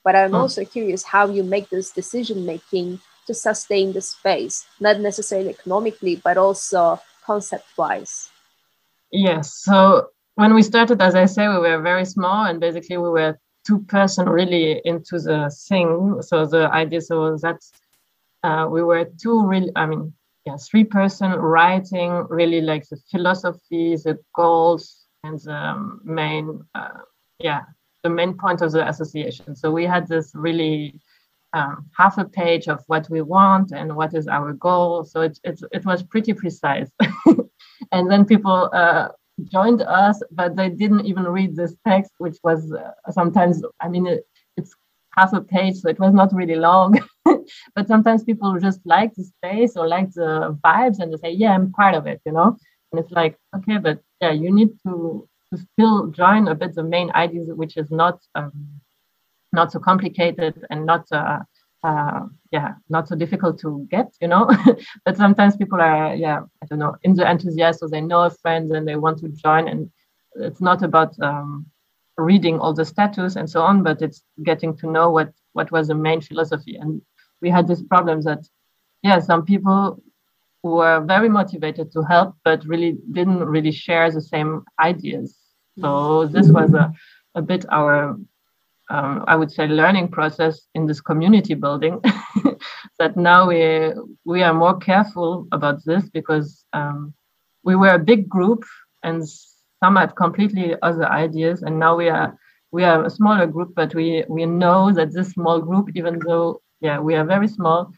but 0.05 0.15
i'm 0.17 0.33
mm. 0.33 0.41
also 0.41 0.65
curious 0.65 1.03
how 1.03 1.27
you 1.27 1.43
make 1.43 1.69
this 1.71 1.91
decision 1.91 2.45
making 2.45 3.01
to 3.29 3.35
sustain 3.35 3.93
the 3.93 4.01
space 4.01 4.67
not 4.81 4.99
necessarily 5.01 5.51
economically 5.51 6.17
but 6.25 6.37
also 6.37 7.01
concept 7.25 7.67
wise 7.77 8.31
yes 9.13 9.55
so 9.67 10.09
when 10.35 10.55
we 10.55 10.63
started 10.63 11.01
as 11.01 11.15
i 11.15 11.27
say 11.27 11.47
we 11.49 11.59
were 11.59 11.81
very 11.81 12.05
small 12.05 12.47
and 12.47 12.61
basically 12.61 12.97
we 12.97 13.11
were 13.11 13.39
two 13.67 13.79
person 13.97 14.29
really 14.29 14.81
into 14.85 15.21
the 15.29 15.41
thing 15.69 16.21
so 16.23 16.47
the 16.47 16.65
idea 16.73 17.01
so 17.01 17.37
that 17.37 17.61
uh, 18.43 18.67
we 18.69 18.83
were 18.83 19.05
two 19.23 19.47
really 19.47 19.71
i 19.77 19.87
mean 19.87 20.13
yeah 20.47 20.57
three 20.69 20.85
person 20.85 21.31
writing 21.33 22.11
really 22.31 22.61
like 22.61 22.85
the 22.89 22.99
philosophy 23.11 23.97
the 23.97 24.19
goals 24.35 25.07
and 25.25 25.41
the 25.41 25.99
main, 26.05 26.65
uh, 26.75 27.01
yeah, 27.39 27.63
the 28.03 28.11
main 28.11 28.35
point 28.35 28.63
of 28.63 28.73
the 28.73 28.89
association. 28.89 29.57
So 29.57 29.71
we 29.71 29.85
had 29.85 30.07
this 30.07 30.33
really 30.35 31.01
um, 31.53 31.87
half 31.97 32.19
a 32.19 32.25
page 32.25 32.69
of 32.69 32.83
what 32.87 33.09
we 33.11 33.23
want 33.23 33.73
and 33.73 33.97
what 33.97 34.15
is 34.15 34.29
our 34.29 34.53
goal. 34.53 35.05
So 35.05 35.23
it, 35.23 35.39
it, 35.45 35.61
it 35.73 35.85
was 35.85 36.03
pretty 36.03 36.35
precise. 36.35 36.91
and 37.93 38.11
then 38.11 38.25
people 38.25 38.71
uh, 38.73 39.09
joined 39.45 39.83
us, 39.83 40.23
but 40.31 40.57
they 40.57 40.69
didn't 40.69 41.07
even 41.07 41.25
read 41.25 41.57
this 41.57 41.75
text, 41.87 42.13
which 42.19 42.37
was 42.43 42.73
uh, 42.73 42.91
sometimes, 43.11 43.63
I 43.81 43.89
mean, 43.89 44.07
it, 44.07 44.27
it's 44.57 44.75
half 45.17 45.33
a 45.33 45.41
page, 45.41 45.77
so 45.77 45.89
it 45.89 45.99
was 45.99 46.13
not 46.13 46.35
really 46.35 46.57
long. 46.57 47.01
but 47.75 47.87
sometimes 47.87 48.25
people 48.25 48.59
just 48.61 48.81
like 48.85 49.15
the 49.15 49.25
space 49.25 49.77
or 49.77 49.89
like 49.89 50.13
the 50.13 50.59
vibes 50.65 50.99
and 50.99 51.13
they 51.13 51.17
say, 51.17 51.33
yeah, 51.33 51.55
I'm 51.55 51.73
part 51.73 51.95
of 51.95 52.07
it, 52.07 52.21
you 52.27 52.33
know? 52.33 52.57
And 52.93 53.01
it's 53.01 53.13
like, 53.13 53.37
okay, 53.57 53.79
but 53.79 54.01
yeah, 54.21 54.33
you 54.33 54.53
need 54.53 54.71
to, 54.87 55.29
to 55.53 55.61
still 55.73 56.09
join 56.09 56.49
a 56.49 56.55
bit 56.55 56.75
the 56.75 56.83
main 56.83 57.11
ideas, 57.13 57.49
which 57.53 57.77
is 57.77 57.91
not 57.91 58.21
um, 58.35 58.81
not 59.53 59.73
so 59.73 59.79
complicated 59.79 60.65
and 60.71 60.87
not 60.87 61.07
uh, 61.13 61.41
uh, 61.85 62.21
yeah 62.53 62.75
not 62.89 63.09
so 63.09 63.17
difficult 63.17 63.59
to 63.61 63.87
get, 63.91 64.13
you 64.21 64.29
know. 64.29 64.51
but 65.05 65.17
sometimes 65.17 65.57
people 65.57 65.81
are 65.81 66.15
yeah 66.15 66.41
I 66.63 66.67
don't 66.67 66.79
know 66.79 66.97
in 67.03 67.15
the 67.15 67.29
enthusiasm, 67.31 67.89
so 67.89 67.91
they 67.91 68.01
know 68.01 68.23
a 68.23 68.31
friend 68.31 68.71
and 68.71 68.87
they 68.87 68.97
want 68.97 69.19
to 69.19 69.29
join, 69.29 69.69
and 69.69 69.91
it's 70.37 70.61
not 70.61 70.83
about 70.83 71.19
um, 71.21 71.67
reading 72.17 72.59
all 72.59 72.75
the 72.75 72.85
status 72.85 73.37
and 73.37 73.49
so 73.49 73.63
on, 73.63 73.83
but 73.83 74.03
it's 74.03 74.23
getting 74.45 74.77
to 74.79 74.91
know 74.91 75.11
what 75.11 75.33
what 75.53 75.71
was 75.71 75.89
the 75.89 75.95
main 75.95 76.21
philosophy. 76.21 76.77
And 76.77 77.03
we 77.41 77.51
had 77.51 77.69
this 77.69 77.83
problem 77.83 78.23
that 78.23 78.47
yeah 79.03 79.21
some 79.21 79.45
people 79.45 80.03
were 80.63 81.01
very 81.01 81.29
motivated 81.29 81.93
to 81.93 82.03
help, 82.03 82.35
but 82.45 82.65
really 82.65 82.99
didn't 83.13 83.45
really 83.45 83.73
share 83.73 84.11
the 84.11 84.21
same 84.21 84.65
ideas. 84.81 85.37
So 85.81 86.27
this 86.27 86.49
was 86.49 86.75
a, 86.75 86.93
a 87.35 87.43
bit 87.43 87.65
our, 87.71 88.17
um, 88.91 89.25
I 89.27 89.37
would 89.37 89.51
say, 89.51 89.67
learning 89.67 90.09
process 90.09 90.63
in 90.75 90.87
this 90.87 91.01
community 91.01 91.55
building. 91.55 92.01
that 92.99 93.17
now 93.17 93.49
we 93.49 93.93
we 94.25 94.43
are 94.43 94.55
more 94.55 94.77
careful 94.79 95.47
about 95.53 95.85
this 95.85 96.09
because 96.09 96.65
um, 96.73 97.15
we 97.63 97.77
were 97.77 97.95
a 97.95 97.99
big 97.99 98.29
group 98.29 98.65
and 99.03 99.23
some 99.83 99.97
had 99.97 100.17
completely 100.17 100.75
other 100.83 101.07
ideas, 101.07 101.63
and 101.63 101.79
now 101.79 101.97
we 101.97 102.09
are 102.09 102.37
we 102.73 102.85
are 102.85 103.05
a 103.05 103.11
smaller 103.11 103.47
group, 103.47 103.75
but 103.75 103.95
we 103.95 104.25
we 104.29 104.47
know 104.47 104.93
that 104.93 105.13
this 105.13 105.31
small 105.31 105.61
group, 105.61 105.91
even 105.95 106.19
though 106.27 106.61
yeah 106.81 106.99
we 106.99 107.15
are 107.15 107.25
very 107.25 107.49
small, 107.49 107.93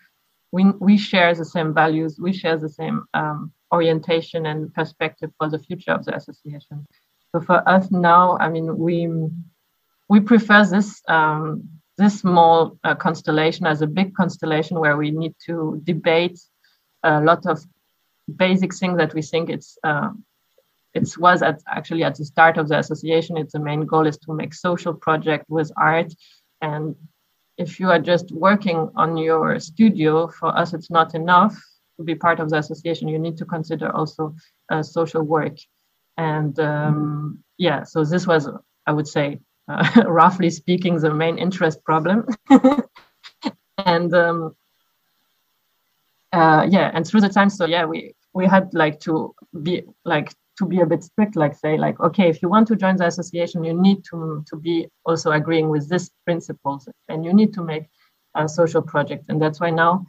we, 0.53 0.65
we 0.81 0.97
share 0.97 1.35
the 1.35 1.45
same 1.45 1.73
values, 1.73 2.19
we 2.21 2.33
share 2.33 2.57
the 2.57 2.69
same 2.69 3.05
um, 3.15 3.53
orientation 3.73 4.47
and 4.47 4.73
perspective 4.75 5.31
for 5.39 5.49
the 5.49 5.59
future 5.59 5.93
of 5.93 6.05
the 6.05 6.15
association. 6.15 6.87
So 7.33 7.41
for 7.41 7.67
us 7.69 7.91
now, 7.91 8.37
I 8.39 8.49
mean, 8.49 8.77
we 8.77 9.09
we 10.11 10.21
prefer 10.21 10.65
this 10.65 11.03
um, 11.09 11.69
this 11.97 12.21
small 12.21 12.79
uh, 12.85 12.95
constellation 12.95 13.67
as 13.67 13.81
a 13.83 13.87
big 13.87 14.15
constellation 14.15 14.79
where 14.79 14.97
we 14.97 15.11
need 15.11 15.35
to 15.47 15.81
debate 15.85 16.39
a 17.03 17.21
lot 17.21 17.47
of 17.47 17.57
basic 18.45 18.75
things 18.75 18.97
that 18.99 19.15
we 19.15 19.23
think 19.23 19.49
it's 19.49 19.79
uh, 19.85 20.11
it 20.95 21.09
was 21.19 21.43
at 21.43 21.59
actually 21.69 22.05
at 22.05 22.17
the 22.17 22.25
start 22.25 22.59
of 22.59 22.69
the 22.69 22.79
association. 22.79 23.37
Its 23.37 23.53
the 23.53 23.61
main 23.61 23.83
goal 23.87 24.07
is 24.07 24.19
to 24.19 24.35
make 24.35 24.53
social 24.53 24.95
project 24.95 25.45
with 25.49 25.71
art 25.77 26.13
and 26.61 26.97
if 27.61 27.79
you 27.79 27.91
are 27.91 27.99
just 27.99 28.33
working 28.33 28.91
on 28.97 29.19
your 29.19 29.61
studio, 29.61 30.29
for 30.29 30.49
us, 30.57 30.73
it's 30.73 30.91
not 30.91 31.15
enough 31.15 31.55
to 31.99 32.05
be 32.05 32.15
part 32.15 32.41
of 32.41 32.49
the 32.49 32.57
association. 32.57 33.07
You 33.09 33.19
need 33.19 33.37
to 33.37 33.45
consider 33.45 33.95
also 33.95 34.35
uh, 34.73 34.83
social 34.83 35.23
work. 35.23 35.57
And 36.17 36.59
um, 36.59 37.45
yeah, 37.59 37.85
so 37.85 38.05
this 38.05 38.27
was, 38.27 38.49
I 38.87 38.93
would 38.93 39.07
say, 39.07 39.41
uh, 39.71 40.05
roughly 40.07 40.51
speaking, 40.51 40.97
the 40.97 41.15
main 41.15 41.39
interest 41.39 41.83
problem. 41.85 42.27
and 43.87 44.15
um, 44.15 44.57
uh, 46.33 46.67
yeah, 46.69 46.91
and 46.95 47.07
through 47.07 47.21
the 47.21 47.29
time, 47.29 47.51
so 47.51 47.67
yeah, 47.67 47.85
we 47.85 48.15
we 48.33 48.47
had 48.47 48.73
like 48.75 49.01
to 49.01 49.35
be 49.63 49.83
like 50.05 50.33
to 50.61 50.67
be 50.67 50.81
a 50.81 50.87
bit 50.87 51.03
strict, 51.03 51.37
like 51.37 51.55
say, 51.55 51.79
like, 51.79 51.99
okay, 52.01 52.29
if 52.29 52.43
you 52.43 52.49
want 52.49 52.69
to 52.69 52.77
join 52.77 52.97
the 52.97 53.07
association, 53.07 53.65
you 53.65 53.73
need 53.73 54.05
to, 54.05 54.45
to 54.47 54.57
be 54.57 54.87
also 55.07 55.31
agreeing 55.33 55.71
with 55.71 55.89
these 55.89 56.11
principles 56.27 56.87
and 57.09 57.25
you 57.25 57.33
need 57.33 57.55
to 57.55 57.63
make 57.63 57.85
a 58.37 58.47
social 58.47 58.83
project. 58.83 59.25
And 59.29 59.41
that's 59.41 59.59
why 59.59 59.71
now 59.71 60.07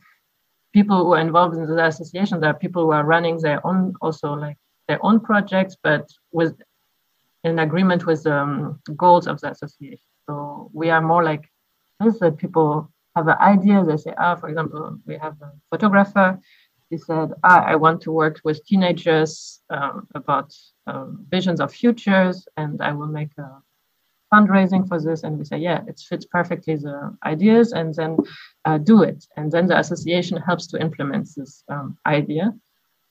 people 0.73 0.97
who 1.05 1.13
are 1.13 1.21
involved 1.21 1.55
in 1.55 1.65
the 1.65 1.85
association, 1.85 2.41
there 2.41 2.49
are 2.49 2.65
people 2.65 2.83
who 2.83 2.91
are 2.91 3.05
running 3.05 3.37
their 3.37 3.65
own, 3.65 3.95
also 4.01 4.33
like 4.33 4.57
their 4.89 4.99
own 5.05 5.21
projects, 5.21 5.77
but 5.81 6.09
with 6.33 6.53
in 7.43 7.59
agreement 7.59 8.05
with 8.05 8.23
the 8.23 8.35
um, 8.35 8.79
goals 8.95 9.27
of 9.27 9.39
the 9.41 9.51
association. 9.51 10.05
So 10.27 10.69
we 10.73 10.89
are 10.89 11.01
more 11.01 11.23
like 11.23 11.49
this, 11.99 12.19
that 12.19 12.37
people 12.37 12.91
have 13.15 13.27
an 13.27 13.37
idea, 13.39 13.83
they 13.83 13.97
say, 13.97 14.13
ah, 14.17 14.35
for 14.35 14.49
example, 14.49 14.97
we 15.05 15.17
have 15.17 15.35
a 15.41 15.51
photographer, 15.69 16.39
he 16.89 16.97
said, 16.97 17.31
ah, 17.43 17.63
I 17.63 17.75
want 17.75 18.01
to 18.01 18.11
work 18.11 18.41
with 18.43 18.65
teenagers 18.65 19.61
um, 19.69 20.07
about 20.13 20.53
um, 20.87 21.25
visions 21.29 21.61
of 21.61 21.73
futures, 21.73 22.47
and 22.57 22.81
I 22.81 22.91
will 22.91 23.07
make 23.07 23.31
a 23.37 23.49
fundraising 24.33 24.87
for 24.87 24.99
this. 24.99 25.23
And 25.23 25.39
we 25.39 25.45
say, 25.45 25.57
yeah, 25.57 25.81
it 25.87 26.01
fits 26.07 26.25
perfectly 26.25 26.75
the 26.75 27.15
ideas, 27.25 27.71
and 27.71 27.95
then 27.95 28.17
uh, 28.65 28.77
do 28.77 29.03
it. 29.03 29.25
And 29.37 29.51
then 29.51 29.67
the 29.67 29.79
association 29.79 30.37
helps 30.37 30.67
to 30.67 30.81
implement 30.81 31.29
this 31.35 31.63
um, 31.69 31.97
idea. 32.05 32.53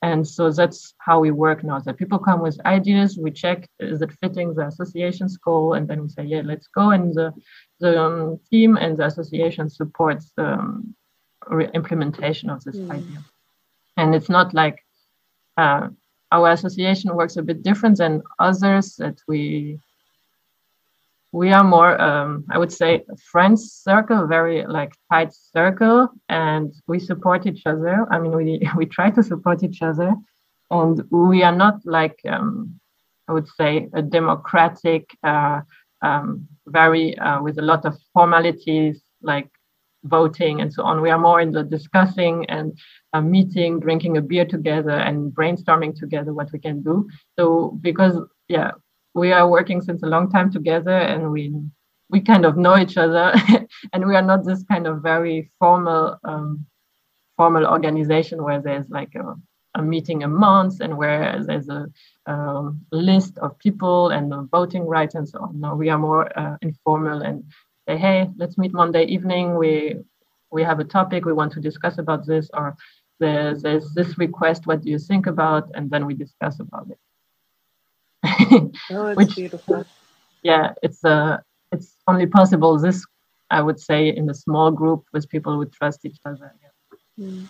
And 0.03 0.27
so 0.27 0.51
that's 0.51 0.95
how 0.97 1.19
we 1.19 1.29
work 1.29 1.63
now. 1.63 1.79
That 1.79 1.97
people 1.97 2.17
come 2.17 2.41
with 2.41 2.59
ideas, 2.65 3.17
we 3.17 3.31
check 3.31 3.69
is 3.79 4.01
it 4.01 4.11
fitting 4.19 4.53
the 4.53 4.65
association's 4.65 5.37
goal, 5.37 5.73
and 5.75 5.87
then 5.87 6.01
we 6.01 6.09
say, 6.09 6.23
yeah, 6.23 6.41
let's 6.43 6.67
go. 6.67 6.89
And 6.89 7.13
the 7.13 7.31
the 7.79 8.01
um, 8.01 8.39
team 8.49 8.77
and 8.77 8.97
the 8.97 9.05
association 9.05 9.69
supports 9.69 10.31
the 10.35 10.53
um, 10.53 10.95
implementation 11.73 12.49
of 12.49 12.63
this 12.63 12.77
mm. 12.77 12.91
idea 12.91 13.23
and 13.97 14.15
it's 14.15 14.29
not 14.29 14.53
like 14.53 14.83
uh, 15.57 15.87
our 16.31 16.51
association 16.51 17.15
works 17.15 17.37
a 17.37 17.43
bit 17.43 17.61
different 17.63 17.97
than 17.97 18.21
others 18.39 18.95
that 18.95 19.19
we 19.27 19.79
we 21.31 21.51
are 21.51 21.63
more 21.63 21.99
um, 22.01 22.43
i 22.51 22.57
would 22.57 22.71
say 22.71 23.03
friends 23.31 23.71
circle 23.71 24.27
very 24.27 24.65
like 24.65 24.93
tight 25.11 25.31
circle 25.33 26.09
and 26.29 26.73
we 26.87 26.99
support 26.99 27.45
each 27.45 27.65
other 27.65 28.05
i 28.11 28.19
mean 28.19 28.35
we 28.35 28.61
we 28.75 28.85
try 28.85 29.09
to 29.09 29.23
support 29.23 29.63
each 29.63 29.81
other 29.81 30.13
and 30.71 31.03
we 31.09 31.43
are 31.43 31.55
not 31.55 31.79
like 31.85 32.19
um, 32.27 32.79
i 33.27 33.33
would 33.33 33.47
say 33.47 33.87
a 33.93 34.01
democratic 34.01 35.09
uh, 35.23 35.61
um, 36.01 36.47
very 36.67 37.17
uh, 37.17 37.41
with 37.41 37.57
a 37.59 37.61
lot 37.61 37.85
of 37.85 37.95
formalities 38.13 39.01
like 39.21 39.49
voting 40.03 40.61
and 40.61 40.73
so 40.73 40.83
on. 40.83 41.01
We 41.01 41.09
are 41.09 41.19
more 41.19 41.41
in 41.41 41.51
the 41.51 41.63
discussing 41.63 42.45
and 42.49 42.77
uh, 43.13 43.21
meeting, 43.21 43.79
drinking 43.79 44.17
a 44.17 44.21
beer 44.21 44.45
together 44.45 44.91
and 44.91 45.31
brainstorming 45.31 45.97
together 45.97 46.33
what 46.33 46.51
we 46.51 46.59
can 46.59 46.81
do. 46.81 47.07
So 47.37 47.77
because 47.81 48.17
yeah, 48.47 48.71
we 49.13 49.31
are 49.31 49.47
working 49.49 49.81
since 49.81 50.03
a 50.03 50.07
long 50.07 50.29
time 50.29 50.51
together 50.51 50.97
and 50.97 51.31
we 51.31 51.53
we 52.09 52.19
kind 52.19 52.45
of 52.45 52.57
know 52.57 52.77
each 52.77 52.97
other 52.97 53.33
and 53.93 54.05
we 54.05 54.15
are 54.15 54.21
not 54.21 54.45
this 54.45 54.63
kind 54.63 54.87
of 54.87 55.01
very 55.01 55.49
formal 55.59 56.17
um, 56.23 56.65
formal 57.37 57.65
organization 57.65 58.43
where 58.43 58.61
there's 58.61 58.89
like 58.89 59.15
a 59.15 59.35
a 59.75 59.81
meeting 59.81 60.23
a 60.23 60.27
month 60.27 60.81
and 60.81 60.97
where 60.97 61.41
there's 61.45 61.69
a 61.69 61.87
um, 62.25 62.81
list 62.91 63.37
of 63.37 63.57
people 63.59 64.09
and 64.09 64.31
the 64.31 64.47
voting 64.51 64.85
rights 64.85 65.15
and 65.15 65.27
so 65.27 65.39
on. 65.39 65.59
Now 65.59 65.75
we 65.75 65.89
are 65.89 65.97
more 65.97 66.37
uh, 66.37 66.57
informal 66.61 67.21
and 67.21 67.43
say, 67.87 67.97
hey, 67.97 68.29
let's 68.35 68.57
meet 68.57 68.73
Monday 68.73 69.05
evening. 69.05 69.55
We 69.55 69.95
we 70.51 70.63
have 70.63 70.79
a 70.79 70.83
topic 70.83 71.23
we 71.23 71.33
want 71.33 71.53
to 71.53 71.61
discuss 71.61 71.97
about 71.97 72.27
this, 72.27 72.49
or 72.53 72.75
there's, 73.19 73.61
there's 73.61 73.93
this 73.93 74.17
request. 74.17 74.67
What 74.67 74.81
do 74.81 74.89
you 74.89 74.99
think 74.99 75.25
about? 75.27 75.71
And 75.73 75.89
then 75.89 76.05
we 76.05 76.13
discuss 76.13 76.59
about 76.59 76.91
it. 76.91 76.99
Oh, 78.23 79.13
Which, 79.15 79.35
beautiful. 79.35 79.85
Yeah, 80.43 80.73
it's 80.81 81.03
uh, 81.03 81.37
it's 81.71 81.95
only 82.07 82.27
possible 82.27 82.77
this 82.79 83.05
I 83.49 83.61
would 83.61 83.79
say 83.79 84.09
in 84.09 84.29
a 84.29 84.33
small 84.33 84.71
group 84.71 85.05
with 85.13 85.29
people 85.29 85.53
who 85.55 85.65
trust 85.65 86.05
each 86.05 86.19
other. 86.25 86.53
Yeah. 86.61 87.25
Mm. 87.25 87.47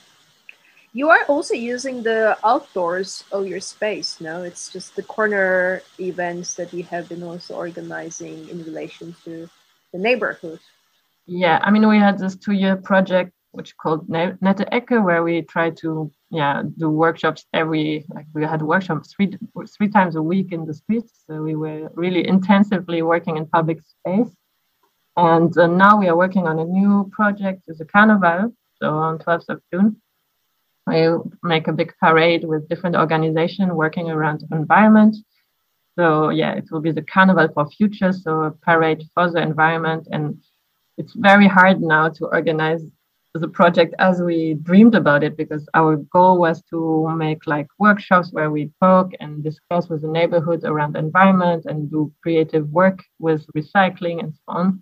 You 0.93 1.09
are 1.09 1.23
also 1.29 1.53
using 1.53 2.03
the 2.03 2.37
outdoors 2.43 3.23
of 3.31 3.47
your 3.47 3.61
space, 3.61 4.19
no? 4.19 4.43
It's 4.43 4.67
just 4.67 4.95
the 4.95 5.03
corner 5.03 5.83
events 5.99 6.55
that 6.55 6.73
you 6.73 6.83
have 6.83 7.07
been 7.07 7.23
also 7.23 7.55
organizing 7.55 8.49
in 8.49 8.65
relation 8.65 9.15
to 9.23 9.49
the 9.93 9.99
neighborhood. 9.99 10.59
Yeah, 11.27 11.59
I 11.63 11.71
mean, 11.71 11.87
we 11.87 11.97
had 11.97 12.19
this 12.19 12.35
two-year 12.35 12.75
project 12.77 13.31
which 13.51 13.75
called 13.77 14.07
Nette 14.09 14.39
Ecke, 14.71 15.03
where 15.03 15.23
we 15.23 15.41
try 15.41 15.69
to 15.81 16.11
yeah 16.29 16.63
do 16.77 16.89
workshops 16.89 17.45
every 17.53 18.05
like 18.09 18.25
we 18.33 18.43
had 18.43 18.61
workshops 18.61 19.13
three 19.13 19.37
three 19.75 19.89
times 19.89 20.15
a 20.15 20.21
week 20.21 20.51
in 20.51 20.65
the 20.65 20.73
streets. 20.73 21.23
So 21.27 21.41
we 21.41 21.55
were 21.55 21.89
really 21.95 22.27
intensively 22.27 23.01
working 23.01 23.37
in 23.37 23.45
public 23.45 23.79
space. 23.81 24.33
And 25.17 25.55
uh, 25.57 25.67
now 25.67 25.99
we 25.99 26.07
are 26.07 26.15
working 26.15 26.47
on 26.47 26.59
a 26.59 26.63
new 26.63 27.09
project, 27.11 27.63
it's 27.67 27.81
a 27.81 27.85
carnival. 27.85 28.53
So 28.81 28.95
on 28.95 29.19
12th 29.19 29.49
of 29.49 29.61
June, 29.71 30.01
we 30.87 31.09
make 31.43 31.67
a 31.67 31.73
big 31.73 31.93
parade 31.99 32.43
with 32.45 32.67
different 32.69 32.95
organizations 32.95 33.71
working 33.73 34.09
around 34.09 34.41
the 34.41 34.55
environment. 34.55 35.15
So 35.97 36.29
yeah, 36.29 36.53
it 36.53 36.65
will 36.71 36.81
be 36.81 36.91
the 36.91 37.01
Carnival 37.01 37.49
for 37.53 37.69
Future, 37.69 38.13
so 38.13 38.43
a 38.43 38.51
parade 38.51 39.03
for 39.13 39.29
the 39.29 39.41
environment. 39.41 40.07
And 40.11 40.41
it's 40.97 41.13
very 41.13 41.47
hard 41.47 41.81
now 41.81 42.09
to 42.09 42.25
organize 42.25 42.83
the 43.33 43.47
project 43.47 43.95
as 43.99 44.21
we 44.21 44.55
dreamed 44.55 44.93
about 44.93 45.23
it 45.23 45.37
because 45.37 45.67
our 45.73 45.95
goal 45.95 46.37
was 46.37 46.61
to 46.69 47.07
make 47.15 47.47
like 47.47 47.67
workshops 47.79 48.33
where 48.33 48.51
we 48.51 48.69
talk 48.81 49.11
and 49.19 49.43
discuss 49.43 49.87
with 49.87 50.01
the 50.01 50.07
neighborhood 50.07 50.63
around 50.65 50.97
environment 50.97 51.65
and 51.65 51.89
do 51.89 52.11
creative 52.21 52.67
work 52.69 53.01
with 53.19 53.45
recycling 53.55 54.19
and 54.19 54.33
so 54.33 54.41
on. 54.47 54.81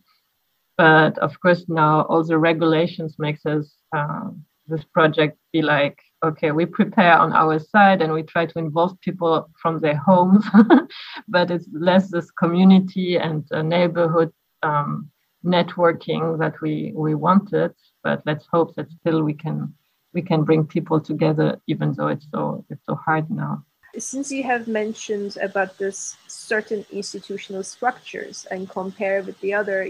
But 0.77 1.17
of 1.19 1.39
course 1.41 1.65
now 1.67 2.01
all 2.03 2.23
the 2.23 2.37
regulations 2.37 3.15
makes 3.19 3.45
us 3.45 3.75
uh, 3.95 4.29
this 4.67 4.83
project 4.83 5.37
be 5.53 5.61
like, 5.61 5.99
okay, 6.23 6.51
we 6.51 6.65
prepare 6.65 7.17
on 7.17 7.33
our 7.33 7.59
side 7.59 8.01
and 8.01 8.13
we 8.13 8.23
try 8.23 8.45
to 8.45 8.59
involve 8.59 8.99
people 9.01 9.49
from 9.61 9.79
their 9.79 9.97
homes, 9.97 10.45
but 11.27 11.51
it's 11.51 11.67
less 11.71 12.09
this 12.09 12.31
community 12.31 13.17
and 13.17 13.45
neighborhood 13.51 14.31
um, 14.63 15.09
networking 15.45 16.37
that 16.39 16.59
we 16.61 16.93
we 16.95 17.15
wanted. 17.15 17.73
But 18.03 18.21
let's 18.25 18.47
hope 18.51 18.75
that 18.75 18.89
still 18.91 19.23
we 19.23 19.33
can 19.33 19.73
we 20.13 20.21
can 20.21 20.43
bring 20.43 20.65
people 20.65 20.99
together, 20.99 21.59
even 21.67 21.93
though 21.93 22.07
it's 22.07 22.27
so 22.31 22.65
it's 22.69 22.85
so 22.85 22.95
hard 22.95 23.29
now. 23.29 23.63
Since 23.97 24.31
you 24.31 24.43
have 24.43 24.67
mentioned 24.67 25.37
about 25.41 25.77
this 25.77 26.15
certain 26.27 26.85
institutional 26.91 27.63
structures 27.63 28.45
and 28.51 28.69
compare 28.69 29.23
with 29.23 29.39
the 29.41 29.53
other 29.53 29.87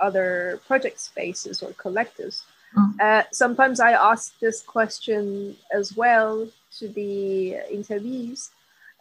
other 0.00 0.60
project 0.66 1.00
spaces 1.00 1.62
or 1.62 1.70
collectives, 1.72 2.42
Mm. 2.76 3.00
Uh, 3.00 3.22
sometimes 3.32 3.80
I 3.80 3.92
ask 3.92 4.38
this 4.38 4.62
question 4.62 5.56
as 5.72 5.96
well 5.96 6.46
to 6.78 6.88
the 6.88 7.56
interviews 7.70 8.50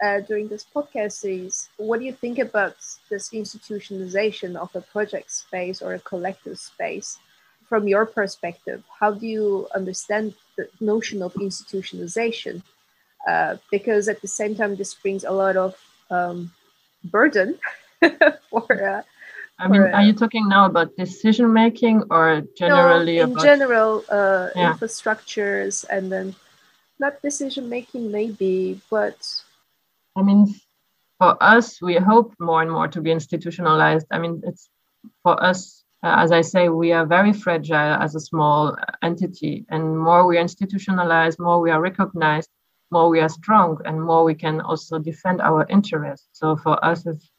uh, 0.03 0.21
during 0.21 0.47
this 0.47 0.65
podcast 0.73 1.13
series. 1.13 1.69
What 1.77 1.99
do 1.99 2.05
you 2.05 2.13
think 2.13 2.39
about 2.39 2.77
this 3.09 3.29
institutionalization 3.29 4.55
of 4.55 4.75
a 4.75 4.81
project 4.81 5.31
space 5.31 5.81
or 5.81 5.93
a 5.93 5.99
collective 5.99 6.57
space 6.57 7.19
from 7.69 7.87
your 7.87 8.05
perspective? 8.05 8.83
How 8.99 9.11
do 9.11 9.25
you 9.27 9.67
understand 9.75 10.33
the 10.57 10.67
notion 10.79 11.21
of 11.21 11.33
institutionalization? 11.35 12.63
Uh, 13.27 13.57
because 13.71 14.07
at 14.07 14.21
the 14.21 14.27
same 14.27 14.55
time, 14.55 14.75
this 14.75 14.93
brings 14.93 15.23
a 15.23 15.31
lot 15.31 15.55
of 15.55 15.75
um, 16.09 16.51
burden 17.03 17.59
for 18.49 18.65
uh, 18.71 19.03
I 19.59 19.67
mean, 19.67 19.81
are 19.81 20.03
you 20.03 20.13
talking 20.13 20.47
now 20.47 20.65
about 20.65 20.95
decision 20.95 21.51
making 21.51 22.03
or 22.09 22.43
generally 22.57 23.17
no, 23.17 23.23
in 23.23 23.31
about... 23.31 23.43
general 23.43 24.05
uh, 24.09 24.47
yeah. 24.55 24.73
infrastructures 24.73 25.83
and 25.89 26.09
then 26.09 26.33
not 26.97 27.21
decision 27.21 27.67
making 27.67 28.09
maybe, 28.09 28.79
but 28.89 29.17
I 30.15 30.23
mean, 30.23 30.55
for 31.17 31.35
us, 31.43 31.81
we 31.81 31.95
hope 31.95 32.33
more 32.39 32.61
and 32.61 32.71
more 32.71 32.87
to 32.87 33.01
be 33.01 33.11
institutionalized. 33.11 34.07
I 34.11 34.19
mean, 34.19 34.41
it's 34.45 34.69
for 35.23 35.41
us, 35.43 35.78
uh, 35.78 35.78
as 36.03 36.31
I 36.31 36.41
say, 36.41 36.69
we 36.69 36.91
are 36.91 37.05
very 37.05 37.33
fragile 37.33 37.95
as 38.01 38.15
a 38.15 38.19
small 38.19 38.77
entity, 39.01 39.65
and 39.69 39.99
more 39.99 40.25
we 40.25 40.37
are 40.37 40.41
institutionalized, 40.41 41.39
more 41.39 41.59
we 41.59 41.71
are 41.71 41.81
recognized, 41.81 42.49
more 42.91 43.09
we 43.09 43.19
are 43.19 43.29
strong, 43.29 43.79
and 43.85 44.01
more 44.01 44.23
we 44.23 44.35
can 44.35 44.61
also 44.61 44.99
defend 44.99 45.41
our 45.41 45.65
interests. 45.69 46.27
So 46.31 46.55
for 46.55 46.83
us, 46.83 47.05
it's 47.05 47.29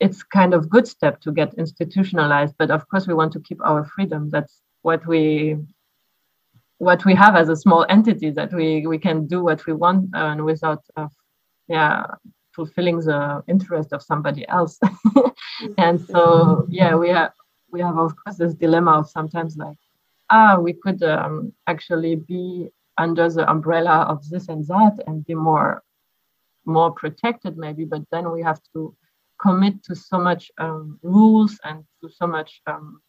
it's 0.00 0.22
kind 0.22 0.54
of 0.54 0.68
good 0.68 0.86
step 0.86 1.20
to 1.20 1.32
get 1.32 1.54
institutionalized 1.54 2.54
but 2.58 2.70
of 2.70 2.88
course 2.88 3.06
we 3.06 3.14
want 3.14 3.32
to 3.32 3.40
keep 3.40 3.58
our 3.64 3.84
freedom 3.84 4.30
that's 4.30 4.62
what 4.82 5.04
we 5.06 5.56
what 6.78 7.04
we 7.04 7.14
have 7.14 7.34
as 7.34 7.48
a 7.48 7.56
small 7.56 7.84
entity 7.88 8.30
that 8.30 8.52
we 8.52 8.86
we 8.86 8.98
can 8.98 9.26
do 9.26 9.42
what 9.42 9.66
we 9.66 9.72
want 9.72 10.08
and 10.12 10.44
without 10.44 10.82
uh, 10.96 11.08
yeah 11.68 12.06
fulfilling 12.54 12.98
the 13.00 13.42
interest 13.48 13.92
of 13.92 14.02
somebody 14.02 14.46
else 14.48 14.78
and 15.78 16.00
so 16.00 16.66
yeah 16.70 16.94
we 16.94 17.08
have 17.08 17.32
we 17.70 17.80
have 17.80 17.98
of 17.98 18.14
course 18.16 18.36
this 18.36 18.54
dilemma 18.54 18.92
of 18.98 19.08
sometimes 19.08 19.56
like 19.56 19.76
ah 20.30 20.58
we 20.58 20.72
could 20.72 21.02
um, 21.02 21.52
actually 21.66 22.16
be 22.16 22.68
under 22.96 23.28
the 23.30 23.48
umbrella 23.50 24.06
of 24.08 24.28
this 24.28 24.48
and 24.48 24.66
that 24.66 24.98
and 25.06 25.24
be 25.26 25.34
more 25.34 25.82
more 26.64 26.90
protected 26.92 27.56
maybe 27.56 27.84
but 27.84 28.02
then 28.10 28.30
we 28.30 28.42
have 28.42 28.60
to 28.72 28.94
commit 29.40 29.82
to 29.84 29.94
so 29.94 30.18
much 30.18 30.50
um, 30.58 30.98
rules 31.02 31.58
and 31.64 31.84
to 32.00 32.08
so 32.10 32.26
much 32.26 32.60
um, 32.66 33.00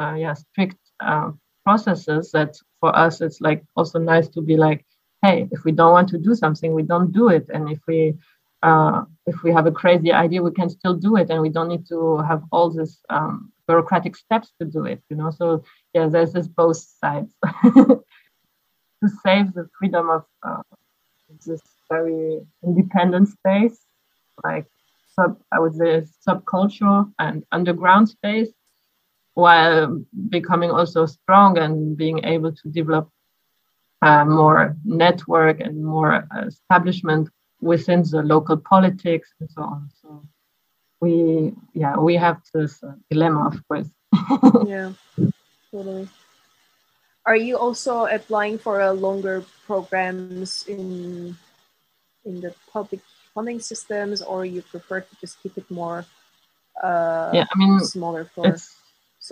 uh, 0.00 0.14
yeah 0.14 0.34
strict 0.34 0.78
uh, 1.00 1.30
processes 1.64 2.30
that 2.32 2.56
for 2.80 2.96
us 2.96 3.20
it's 3.20 3.40
like 3.40 3.64
also 3.76 3.98
nice 3.98 4.28
to 4.28 4.40
be 4.40 4.56
like 4.56 4.86
hey 5.22 5.48
if 5.50 5.64
we 5.64 5.72
don't 5.72 5.92
want 5.92 6.08
to 6.08 6.18
do 6.18 6.34
something 6.34 6.74
we 6.74 6.82
don't 6.82 7.12
do 7.12 7.28
it. 7.28 7.48
And 7.52 7.70
if 7.70 7.80
we 7.86 8.14
uh, 8.62 9.04
if 9.26 9.42
we 9.42 9.52
have 9.52 9.66
a 9.66 9.72
crazy 9.72 10.12
idea 10.12 10.42
we 10.42 10.50
can 10.50 10.68
still 10.68 10.94
do 10.94 11.16
it 11.16 11.30
and 11.30 11.40
we 11.40 11.48
don't 11.48 11.68
need 11.68 11.86
to 11.86 12.18
have 12.18 12.42
all 12.52 12.70
these 12.70 12.98
um, 13.10 13.52
bureaucratic 13.66 14.16
steps 14.16 14.52
to 14.60 14.66
do 14.66 14.84
it 14.84 15.02
you 15.10 15.16
know? 15.16 15.30
So 15.30 15.62
yeah 15.94 16.08
there's 16.08 16.32
this 16.32 16.48
both 16.48 16.76
sides 16.76 17.32
to 17.64 19.08
save 19.24 19.52
the 19.54 19.68
freedom 19.78 20.10
of 20.10 20.24
uh, 20.42 20.62
this 21.46 21.62
very 21.90 22.40
independent 22.64 23.28
space 23.28 23.86
like 24.44 24.66
sub, 25.18 25.38
I 25.52 25.58
would 25.60 25.74
say, 25.74 26.04
subculture 26.26 27.10
and 27.18 27.44
underground 27.52 28.08
space, 28.08 28.50
while 29.34 30.02
becoming 30.28 30.70
also 30.70 31.06
strong 31.06 31.58
and 31.58 31.96
being 31.96 32.24
able 32.24 32.52
to 32.52 32.68
develop 32.68 33.10
uh, 34.02 34.24
more 34.24 34.76
network 34.84 35.60
and 35.60 35.84
more 35.84 36.26
establishment 36.46 37.28
within 37.60 38.02
the 38.02 38.22
local 38.22 38.56
politics 38.56 39.32
and 39.40 39.50
so 39.50 39.62
on. 39.62 39.90
So 40.02 40.22
we, 41.00 41.52
yeah, 41.74 41.96
we 41.96 42.16
have 42.16 42.40
this 42.54 42.82
uh, 42.82 42.92
dilemma, 43.10 43.48
of 43.48 43.68
course. 43.68 43.88
yeah, 44.66 44.92
totally. 45.70 46.08
Are 47.26 47.36
you 47.36 47.58
also 47.58 48.06
applying 48.06 48.58
for 48.58 48.80
a 48.80 48.92
longer 48.92 49.44
programs 49.66 50.64
in 50.66 51.36
in 52.24 52.40
the 52.40 52.54
public 52.72 53.00
funding 53.34 53.60
systems, 53.60 54.22
or 54.22 54.44
you 54.44 54.62
prefer 54.62 55.00
to 55.00 55.16
just 55.20 55.40
keep 55.42 55.56
it 55.56 55.70
more 55.70 56.04
uh, 56.82 57.30
yeah, 57.34 57.44
I 57.52 57.58
mean, 57.58 57.80
smaller 57.80 58.24
for 58.24 58.56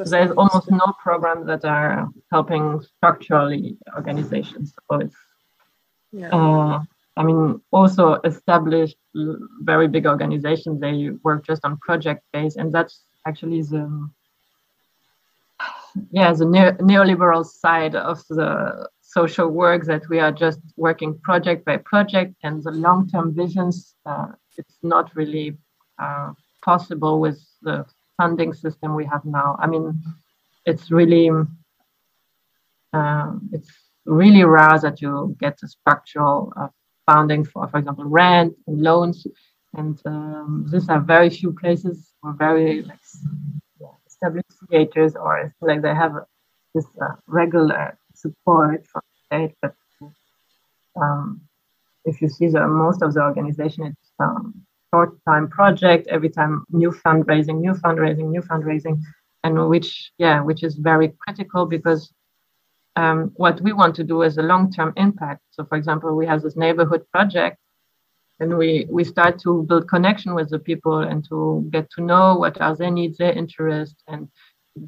there's 0.04 0.30
almost 0.32 0.70
no 0.70 0.92
programs 1.02 1.46
that 1.46 1.64
are 1.64 2.08
helping 2.30 2.82
structurally 2.82 3.78
organizations. 3.94 4.74
So 4.90 4.98
it's, 4.98 5.16
yeah. 6.12 6.28
uh, 6.28 6.82
I 7.16 7.22
mean, 7.22 7.60
also 7.72 8.20
established 8.24 8.96
very 9.62 9.88
big 9.88 10.06
organizations, 10.06 10.80
they 10.80 11.10
work 11.22 11.46
just 11.46 11.64
on 11.64 11.78
project 11.78 12.22
base, 12.32 12.56
and 12.56 12.72
that's 12.72 13.04
actually 13.26 13.62
the 13.62 14.10
yeah 16.10 16.32
the 16.32 16.44
ne- 16.44 16.78
neoliberal 16.80 17.44
side 17.44 17.94
of 17.94 18.22
the 18.28 18.88
social 19.00 19.48
work 19.48 19.84
that 19.84 20.02
we 20.10 20.18
are 20.18 20.32
just 20.32 20.60
working 20.76 21.18
project 21.20 21.64
by 21.64 21.76
project 21.78 22.34
and 22.42 22.62
the 22.62 22.70
long-term 22.70 23.34
visions 23.34 23.94
uh, 24.04 24.26
it's 24.58 24.78
not 24.82 25.14
really 25.14 25.56
uh, 25.98 26.32
possible 26.62 27.20
with 27.20 27.40
the 27.62 27.84
funding 28.16 28.52
system 28.52 28.94
we 28.94 29.04
have 29.04 29.24
now. 29.24 29.56
I 29.58 29.66
mean 29.66 30.02
it's 30.66 30.90
really 30.90 31.30
uh, 32.92 33.32
it's 33.52 33.72
really 34.04 34.44
rare 34.44 34.78
that 34.78 35.00
you 35.00 35.36
get 35.40 35.58
a 35.62 35.68
structural 35.68 36.52
uh, 36.56 36.68
funding 37.06 37.44
for, 37.44 37.68
for 37.68 37.78
example, 37.78 38.04
rent 38.04 38.54
and 38.66 38.82
loans. 38.82 39.26
And 39.74 40.00
um, 40.06 40.66
these 40.70 40.88
are 40.88 41.00
very 41.00 41.30
few 41.30 41.52
places 41.52 42.12
or 42.22 42.34
very 42.34 42.82
like 42.82 42.98
established 44.06 44.46
theaters 44.70 45.14
or 45.16 45.54
like 45.60 45.82
they 45.82 45.94
have 45.94 46.12
this 46.74 46.86
uh, 47.02 47.14
regular 47.26 47.98
support 48.14 48.86
from 48.86 49.02
the 49.10 49.16
state. 49.26 49.54
But 49.62 49.74
um, 51.00 51.42
if 52.04 52.20
you 52.22 52.28
see 52.28 52.48
the 52.48 52.66
most 52.66 53.02
of 53.02 53.14
the 53.14 53.22
organization, 53.22 53.84
it's 53.86 54.12
um, 54.18 54.54
short 54.92 55.18
time 55.28 55.48
project 55.48 56.06
every 56.08 56.30
time 56.30 56.64
new 56.70 56.90
fundraising, 56.90 57.60
new 57.60 57.72
fundraising, 57.72 58.30
new 58.30 58.42
fundraising, 58.42 59.00
and 59.44 59.68
which 59.68 60.12
yeah, 60.18 60.40
which 60.40 60.62
is 60.62 60.76
very 60.76 61.12
critical 61.20 61.66
because 61.66 62.12
um, 62.96 63.32
what 63.36 63.60
we 63.60 63.72
want 63.72 63.94
to 63.96 64.04
do 64.04 64.22
is 64.22 64.38
a 64.38 64.42
long-term 64.42 64.94
impact. 64.96 65.42
So, 65.50 65.64
for 65.64 65.76
example, 65.76 66.16
we 66.16 66.26
have 66.26 66.42
this 66.42 66.56
neighborhood 66.56 67.04
project, 67.12 67.58
and 68.40 68.56
we 68.56 68.86
we 68.90 69.04
start 69.04 69.38
to 69.40 69.62
build 69.64 69.88
connection 69.88 70.34
with 70.34 70.50
the 70.50 70.58
people 70.58 70.98
and 71.00 71.24
to 71.28 71.68
get 71.70 71.90
to 71.90 72.02
know 72.02 72.36
what 72.36 72.60
are 72.60 72.74
their 72.74 72.90
needs, 72.90 73.18
their 73.18 73.32
interests, 73.32 74.02
and 74.08 74.28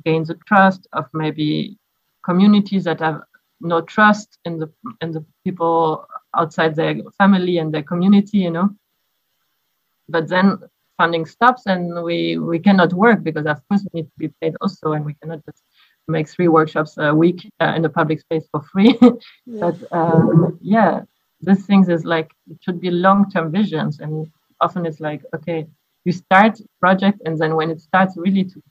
gain 0.04 0.24
the 0.24 0.38
trust 0.46 0.86
of 0.92 1.06
maybe 1.12 1.78
communities 2.24 2.84
that 2.84 3.00
have 3.00 3.20
no 3.60 3.80
trust 3.80 4.38
in 4.44 4.58
the 4.58 4.70
in 5.00 5.12
the 5.12 5.24
people 5.44 6.06
outside 6.36 6.74
their 6.74 6.96
family 7.18 7.58
and 7.58 7.72
their 7.72 7.82
community, 7.82 8.38
you 8.38 8.50
know. 8.50 8.70
But 10.08 10.28
then 10.28 10.58
funding 10.96 11.26
stops 11.26 11.66
and 11.66 12.02
we 12.02 12.38
we 12.38 12.58
cannot 12.58 12.92
work 12.92 13.22
because 13.22 13.46
of 13.46 13.60
course 13.68 13.86
we 13.92 14.00
need 14.00 14.08
to 14.12 14.18
be 14.18 14.28
paid 14.40 14.54
also 14.60 14.92
and 14.92 15.04
we 15.04 15.14
cannot 15.14 15.44
just 15.46 15.62
make 16.08 16.28
three 16.28 16.48
workshops 16.48 16.94
a 16.98 17.14
week 17.14 17.48
uh, 17.60 17.72
in 17.76 17.82
the 17.82 17.88
public 17.88 18.20
space 18.20 18.46
for 18.50 18.62
free. 18.72 18.98
But 19.46 19.76
um, 19.92 20.58
yeah, 20.60 21.02
these 21.40 21.66
things 21.66 21.88
is 21.88 22.04
like 22.04 22.30
it 22.50 22.58
should 22.62 22.80
be 22.80 22.90
long-term 22.90 23.52
visions, 23.52 24.00
and 24.00 24.30
often 24.60 24.86
it's 24.86 25.00
like 25.00 25.22
okay, 25.36 25.66
you 26.04 26.12
start 26.12 26.58
project, 26.80 27.22
and 27.24 27.38
then 27.38 27.54
when 27.54 27.70
it 27.70 27.80
starts 27.80 28.16
really 28.16 28.44
to 28.44 28.62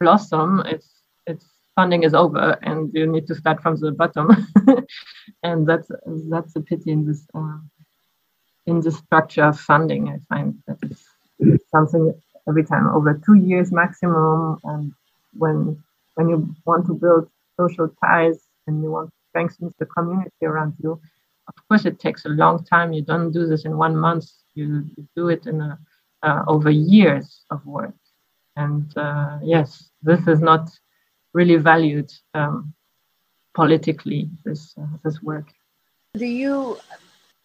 blossom, 0.00 0.62
it's 0.66 1.02
it's 1.26 1.46
funding 1.76 2.02
is 2.02 2.14
over, 2.14 2.58
and 2.62 2.90
you 2.94 3.06
need 3.06 3.26
to 3.26 3.34
start 3.34 3.62
from 3.62 3.76
the 3.76 3.92
bottom, 3.92 4.28
and 5.42 5.66
that's 5.66 5.88
that's 6.30 6.56
a 6.56 6.60
pity 6.60 6.90
in 6.92 7.06
this. 7.06 7.26
Uh, 7.34 7.58
in 8.66 8.80
the 8.80 8.90
structure 8.90 9.44
of 9.44 9.60
funding, 9.60 10.08
I 10.08 10.18
find 10.34 10.54
that 10.66 10.78
it's 10.82 11.70
something 11.70 12.14
every 12.48 12.64
time 12.64 12.86
over 12.88 13.20
two 13.26 13.34
years 13.34 13.70
maximum, 13.70 14.58
and 14.64 14.92
when 15.36 15.82
when 16.14 16.28
you 16.28 16.54
want 16.64 16.86
to 16.86 16.94
build 16.94 17.28
social 17.58 17.88
ties 18.04 18.46
and 18.66 18.82
you 18.82 18.90
want 18.90 19.08
to 19.08 19.14
strengthen 19.30 19.74
the 19.78 19.86
community 19.86 20.44
around 20.44 20.74
you, 20.82 21.00
of 21.48 21.54
course 21.68 21.84
it 21.84 21.98
takes 21.98 22.24
a 22.24 22.30
long 22.30 22.64
time. 22.64 22.92
You 22.92 23.02
don't 23.02 23.32
do 23.32 23.46
this 23.46 23.64
in 23.64 23.76
one 23.76 23.96
month. 23.96 24.26
You, 24.54 24.84
you 24.96 25.08
do 25.16 25.28
it 25.28 25.46
in 25.46 25.60
a, 25.60 25.78
uh, 26.22 26.42
over 26.46 26.70
years 26.70 27.44
of 27.50 27.64
work. 27.66 27.94
And 28.56 28.96
uh, 28.96 29.38
yes, 29.42 29.90
this 30.02 30.26
is 30.26 30.40
not 30.40 30.70
really 31.32 31.56
valued 31.56 32.10
um, 32.34 32.72
politically. 33.54 34.30
This 34.44 34.74
uh, 34.80 34.86
this 35.04 35.22
work. 35.22 35.48
Do 36.14 36.26
you 36.26 36.78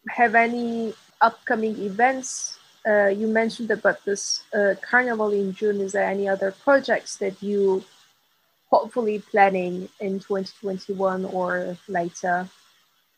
have 0.10 0.36
any 0.36 0.93
upcoming 1.21 1.75
events? 1.79 2.60
Uh, 2.88 3.08
you 3.08 3.27
mentioned 3.27 3.71
about 3.71 4.05
this 4.05 4.43
uh, 4.53 4.75
carnival 4.82 5.32
in 5.32 5.53
June. 5.53 5.82
Is 5.82 5.93
there 5.93 6.08
any 6.08 6.29
other 6.29 6.51
projects 6.51 7.17
that 7.17 7.41
you 7.41 7.84
hopefully 8.69 9.19
planning 9.32 9.89
in 9.99 10.19
2021 10.19 11.25
or 11.25 11.77
later? 11.88 12.47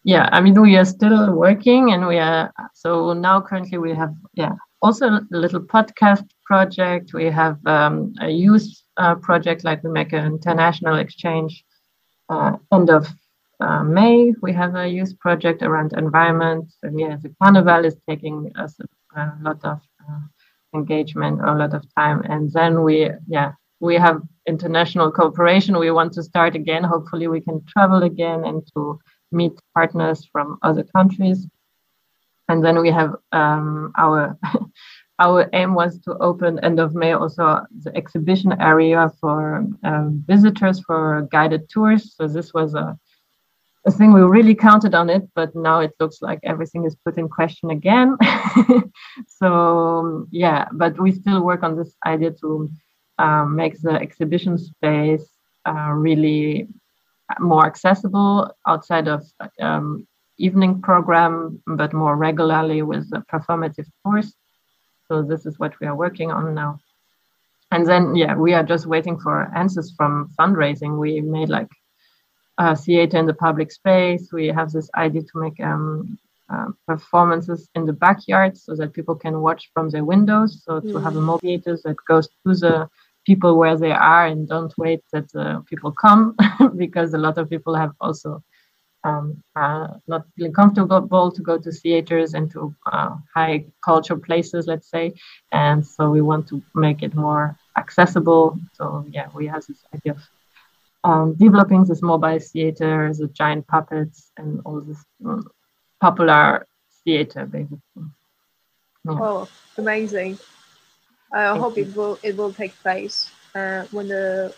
Yeah, 0.03 0.29
I 0.31 0.41
mean, 0.41 0.59
we 0.59 0.77
are 0.77 0.85
still 0.85 1.33
working 1.33 1.91
and 1.91 2.07
we 2.07 2.17
are, 2.17 2.51
so 2.73 3.13
now 3.13 3.39
currently 3.41 3.77
we 3.77 3.93
have, 3.93 4.15
yeah, 4.33 4.53
also 4.81 5.07
a 5.07 5.21
little 5.29 5.59
podcast 5.59 6.27
project. 6.45 7.13
We 7.13 7.25
have 7.25 7.57
um, 7.67 8.13
a 8.19 8.29
youth 8.29 8.67
uh, 8.97 9.15
project, 9.15 9.63
like 9.63 9.83
we 9.83 9.91
make 9.91 10.13
an 10.13 10.25
international 10.25 10.97
exchange 10.97 11.63
uh, 12.29 12.57
end 12.73 12.89
of 12.89 13.07
uh, 13.59 13.83
May. 13.83 14.33
We 14.41 14.53
have 14.53 14.75
a 14.75 14.87
youth 14.87 15.17
project 15.19 15.61
around 15.61 15.93
environment. 15.93 16.73
And 16.81 16.99
yeah, 16.99 17.17
the 17.21 17.33
carnival 17.41 17.85
is 17.85 17.95
taking 18.09 18.51
us 18.57 18.75
a, 19.15 19.21
a 19.21 19.37
lot 19.41 19.63
of 19.63 19.81
uh, 20.09 20.19
engagement, 20.73 21.41
a 21.41 21.53
lot 21.53 21.75
of 21.75 21.83
time. 21.95 22.23
And 22.23 22.51
then 22.51 22.81
we, 22.81 23.11
yeah, 23.27 23.51
we 23.82 23.96
have 23.96 24.22
international 24.48 25.12
cooperation. 25.12 25.78
We 25.78 25.91
want 25.91 26.13
to 26.13 26.24
start 26.24 26.56
again. 26.56 26.84
Hopefully, 26.84 27.28
we 27.28 27.41
can 27.41 27.65
travel 27.65 28.04
again 28.04 28.46
and 28.46 28.62
to 28.74 29.00
meet 29.32 29.54
partners 29.74 30.28
from 30.32 30.60
other 30.62 30.84
countries. 30.84 31.48
And 32.48 32.63
then 32.63 32.80
we 32.80 32.91
have 32.91 33.15
um, 33.32 33.91
our 33.98 34.38
our 35.20 35.50
aim 35.54 35.74
was 35.74 36.00
to 36.02 36.17
open 36.17 36.60
end 36.60 36.80
of 36.80 36.96
May 36.96 37.13
also 37.13 37.62
the 37.84 37.96
exhibition 37.96 38.54
area 38.62 39.12
for 39.20 39.65
um, 39.84 40.24
visitors 40.28 40.80
for 40.82 41.28
guided 41.32 41.70
tours. 41.70 42.15
So 42.15 42.28
this 42.28 42.54
was 42.54 42.76
a 42.76 42.98
I 43.88 43.89
think 43.89 44.13
we 44.13 44.22
really 44.22 44.54
counted 44.54 44.94
on 44.94 45.10
it, 45.10 45.28
but 45.34 45.56
now 45.56 45.80
it 45.80 45.94
looks 46.00 46.22
like 46.22 46.39
everything 46.44 46.86
is 46.86 46.96
put 47.04 47.17
in 47.17 47.28
question 47.28 47.72
again. 47.72 48.15
so 49.28 50.28
yeah, 50.30 50.67
but 50.72 51.00
we 51.00 51.12
still 51.12 51.41
work 51.41 51.63
on 51.63 51.76
this 51.76 51.96
idea 52.06 52.32
to 52.41 52.70
um, 53.17 53.56
makes 53.56 53.82
the 53.82 53.93
exhibition 53.93 54.58
space 54.58 55.28
uh, 55.65 55.91
really 55.91 56.67
more 57.39 57.65
accessible 57.65 58.56
outside 58.67 59.08
of 59.08 59.26
um, 59.60 60.08
evening 60.38 60.82
program, 60.82 61.62
but 61.67 61.93
more 61.93 62.15
regularly 62.15 62.82
with 62.82 63.10
the 63.10 63.24
performative 63.32 63.88
tours. 64.04 64.36
So 65.08 65.21
this 65.21 65.45
is 65.45 65.60
what 65.60 65.80
we 65.80 65.88
are 65.88 65.95
working 65.95 66.32
on 66.32 66.56
now. 66.56 66.80
And 67.71 67.86
then, 67.86 68.15
yeah, 68.15 68.36
we 68.36 68.54
are 68.54 68.63
just 68.63 68.86
waiting 68.86 69.19
for 69.19 69.50
answers 69.56 69.93
from 69.95 70.30
fundraising. 70.38 70.97
We 70.97 71.21
made 71.21 71.50
like 71.50 71.69
a 72.58 72.76
theater 72.76 73.17
in 73.17 73.26
the 73.26 73.34
public 73.34 73.71
space. 73.71 74.30
We 74.34 74.47
have 74.47 74.71
this 74.71 74.89
idea 74.95 75.21
to 75.21 75.39
make 75.39 75.60
um, 75.62 76.17
uh, 76.51 76.67
performances 76.87 77.69
in 77.75 77.85
the 77.85 77.93
backyard 77.93 78.57
so 78.57 78.75
that 78.75 78.93
people 78.93 79.15
can 79.15 79.41
watch 79.41 79.69
from 79.73 79.89
their 79.89 80.03
windows. 80.03 80.63
So 80.65 80.79
to 80.79 80.97
have 80.97 81.15
a 81.15 81.19
mm. 81.19 81.39
theater 81.41 81.77
that 81.83 81.95
goes 82.07 82.27
to 82.45 82.53
the 82.53 82.89
people 83.25 83.57
where 83.57 83.77
they 83.77 83.91
are 83.91 84.25
and 84.25 84.47
don't 84.47 84.73
wait 84.77 85.01
that 85.13 85.33
uh, 85.35 85.59
people 85.69 85.91
come 85.91 86.35
because 86.75 87.13
a 87.13 87.17
lot 87.17 87.37
of 87.37 87.49
people 87.49 87.75
have 87.75 87.91
also 88.01 88.43
um, 89.03 89.43
uh, 89.55 89.87
not 90.07 90.25
feeling 90.35 90.53
comfortable 90.53 91.31
to 91.31 91.41
go 91.41 91.57
to 91.57 91.71
theaters 91.71 92.33
and 92.33 92.51
to 92.51 92.73
uh, 92.91 93.15
high 93.33 93.65
culture 93.83 94.15
places, 94.15 94.67
let's 94.67 94.89
say. 94.89 95.13
And 95.51 95.85
so 95.85 96.09
we 96.09 96.21
want 96.21 96.47
to 96.49 96.61
make 96.75 97.01
it 97.01 97.15
more 97.15 97.57
accessible. 97.77 98.59
So 98.73 99.05
yeah, 99.09 99.27
we 99.33 99.47
have 99.47 99.65
this 99.65 99.83
idea 99.93 100.13
of 100.13 100.21
um, 101.03 101.33
developing 101.33 101.83
this 101.85 102.01
mobile 102.01 102.39
theater, 102.39 103.11
the 103.13 103.27
giant 103.27 103.67
puppets, 103.67 104.31
and 104.37 104.61
all 104.65 104.81
this 104.81 105.03
um, 105.25 105.49
popular 106.01 106.67
theater, 107.05 107.45
basically. 107.45 107.79
Yeah. 109.05 109.17
Oh, 109.21 109.47
amazing! 109.77 110.37
I 111.31 111.57
hope 111.57 111.77
it 111.77 111.95
will 111.95 112.19
it 112.23 112.35
will 112.35 112.51
take 112.51 112.75
place 112.81 113.31
uh, 113.55 113.85
when 113.91 114.09
the 114.09 114.53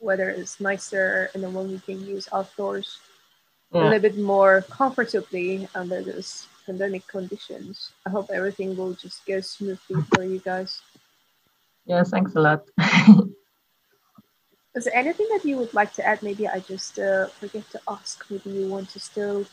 weather 0.00 0.30
is 0.30 0.60
nicer 0.60 1.30
and 1.34 1.42
then 1.42 1.52
when 1.52 1.68
we 1.70 1.78
can 1.80 2.04
use 2.06 2.28
outdoors 2.32 2.98
yeah. 3.72 3.82
a 3.82 3.84
little 3.84 4.00
bit 4.00 4.18
more 4.18 4.62
comfortably 4.70 5.68
under 5.74 6.02
this 6.02 6.46
pandemic 6.66 7.06
conditions. 7.06 7.92
I 8.06 8.10
hope 8.10 8.30
everything 8.30 8.76
will 8.76 8.94
just 8.94 9.24
go 9.26 9.40
smoothly 9.40 10.02
for 10.14 10.22
you 10.22 10.38
guys. 10.40 10.80
Yeah, 11.86 12.04
thanks 12.04 12.34
a 12.34 12.40
lot. 12.40 12.62
is 14.74 14.84
there 14.84 14.94
anything 14.94 15.26
that 15.32 15.44
you 15.44 15.56
would 15.56 15.72
like 15.74 15.92
to 15.94 16.06
add? 16.06 16.22
Maybe 16.22 16.46
I 16.46 16.60
just 16.60 16.98
uh, 16.98 17.26
forget 17.40 17.68
to 17.70 17.80
ask. 17.88 18.24
Maybe 18.30 18.50
you 18.50 18.68
want 18.68 18.90
to 18.90 19.00
still 19.00 19.46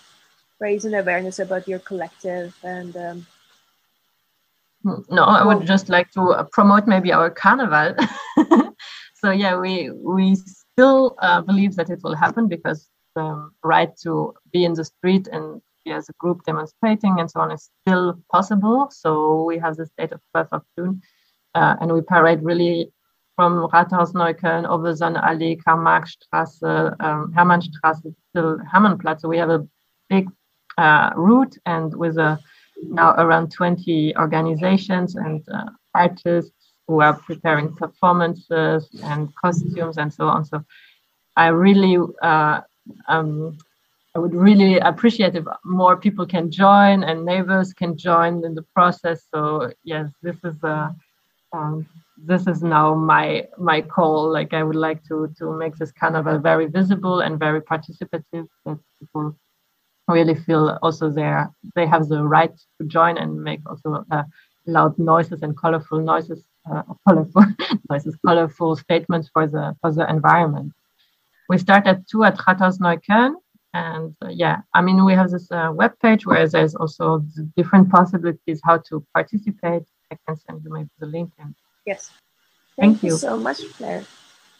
raise 0.59 0.85
an 0.85 0.93
awareness 0.93 1.39
about 1.39 1.67
your 1.67 1.79
collective 1.79 2.55
and 2.63 2.95
um, 2.95 3.27
no, 5.09 5.23
I 5.23 5.43
would 5.43 5.65
just 5.65 5.89
like 5.89 6.11
to 6.11 6.21
uh, 6.21 6.43
promote 6.51 6.87
maybe 6.87 7.11
our 7.11 7.31
carnival. 7.31 7.95
so 9.15 9.31
yeah, 9.31 9.57
we 9.57 9.89
we 9.91 10.35
still 10.35 11.15
uh, 11.19 11.41
believe 11.41 11.75
that 11.75 11.89
it 11.89 12.01
will 12.03 12.15
happen 12.15 12.47
because 12.47 12.87
the 13.15 13.49
right 13.63 13.95
to 14.03 14.33
be 14.53 14.63
in 14.63 14.73
the 14.73 14.85
street 14.85 15.27
and 15.31 15.61
be 15.83 15.91
as 15.91 16.09
a 16.09 16.13
group 16.13 16.43
demonstrating 16.45 17.19
and 17.19 17.31
so 17.31 17.39
on 17.39 17.51
is 17.51 17.69
still 17.81 18.19
possible. 18.31 18.89
So 18.91 19.43
we 19.43 19.57
have 19.57 19.75
this 19.75 19.89
date 19.97 20.11
of 20.11 20.21
12th 20.35 20.49
of 20.51 20.63
June, 20.77 21.01
uh, 21.55 21.75
and 21.81 21.91
we 21.91 22.01
parade 22.01 22.43
really 22.43 22.91
from 23.35 23.67
Rathaus-Neukölln 23.73 24.67
over 24.67 24.93
Sonnenallee, 24.93 25.61
Karl-Marx-Straße, 25.63 26.95
um, 27.01 27.33
Hermannstraße 27.35 28.15
till 28.33 28.59
Hermannplatz. 28.71 29.21
So 29.21 29.27
we 29.27 29.37
have 29.37 29.49
a 29.49 29.67
big 30.09 30.29
uh, 30.77 31.11
route 31.15 31.57
and 31.65 31.95
with 31.95 32.17
a 32.17 32.39
now 32.83 33.15
around 33.17 33.51
20 33.51 34.15
organizations 34.17 35.15
and 35.15 35.41
uh, 35.53 35.69
artists 35.93 36.51
who 36.87 37.01
are 37.01 37.13
preparing 37.13 37.73
performances 37.73 38.89
and 39.03 39.33
costumes 39.35 39.97
and 39.97 40.13
so 40.13 40.27
on. 40.27 40.45
So 40.45 40.63
I 41.35 41.47
really 41.47 41.97
uh, 42.21 42.61
um, 43.07 43.57
I 44.15 44.19
would 44.19 44.33
really 44.33 44.79
appreciate 44.79 45.35
if 45.35 45.45
more 45.65 45.97
people 45.97 46.25
can 46.25 46.49
join 46.49 47.03
and 47.03 47.25
neighbors 47.25 47.73
can 47.73 47.97
join 47.97 48.45
in 48.45 48.55
the 48.55 48.63
process. 48.73 49.25
So 49.33 49.73
yes, 49.83 50.09
this 50.21 50.37
is 50.43 50.55
a 50.63 50.95
um, 51.51 51.87
this 52.17 52.47
is 52.47 52.63
now 52.63 52.95
my 52.95 53.47
my 53.57 53.81
call. 53.81 54.31
Like 54.31 54.53
I 54.53 54.63
would 54.63 54.75
like 54.75 55.03
to 55.05 55.33
to 55.37 55.57
make 55.57 55.75
this 55.75 55.91
carnival 55.91 56.39
very 56.39 56.67
visible 56.67 57.19
and 57.21 57.37
very 57.39 57.61
participative. 57.61 58.47
That 58.65 58.79
people 58.99 59.35
really 60.07 60.35
feel 60.35 60.77
also 60.81 61.09
there 61.09 61.49
they 61.75 61.87
have 61.87 62.07
the 62.07 62.23
right 62.23 62.55
to 62.79 62.87
join 62.87 63.17
and 63.17 63.43
make 63.43 63.61
also 63.67 64.05
uh, 64.11 64.23
loud 64.67 64.97
noises 64.97 65.41
and 65.41 65.57
colorful 65.57 65.99
noises, 65.99 66.43
uh, 66.71 66.83
colorful 67.07 67.45
noises, 67.89 68.17
colorful 68.25 68.75
statements 68.75 69.29
for 69.31 69.47
the 69.47 69.75
for 69.81 69.91
the 69.91 70.09
environment. 70.09 70.73
We 71.49 71.57
start 71.57 71.85
at 71.87 72.07
two 72.07 72.23
at 72.23 72.37
Rathaus 72.37 72.79
Neukölln, 72.79 73.35
and 73.73 74.15
uh, 74.23 74.29
yeah, 74.29 74.61
I 74.73 74.81
mean 74.81 75.03
we 75.05 75.13
have 75.13 75.31
this 75.31 75.51
uh, 75.51 75.71
web 75.73 75.93
page 76.01 76.25
where 76.25 76.47
there's 76.47 76.75
also 76.75 77.19
the 77.35 77.43
different 77.55 77.89
possibilities 77.89 78.61
how 78.63 78.77
to 78.89 79.05
participate. 79.13 79.83
I 80.11 80.17
can 80.27 80.37
send 80.37 80.63
you 80.63 80.71
maybe 80.71 80.89
the 80.99 81.07
link. 81.07 81.31
And 81.39 81.55
yes, 81.85 82.11
thank, 82.77 82.99
thank 82.99 83.03
you. 83.03 83.17
so 83.17 83.37
much, 83.37 83.61
Claire. 83.73 84.03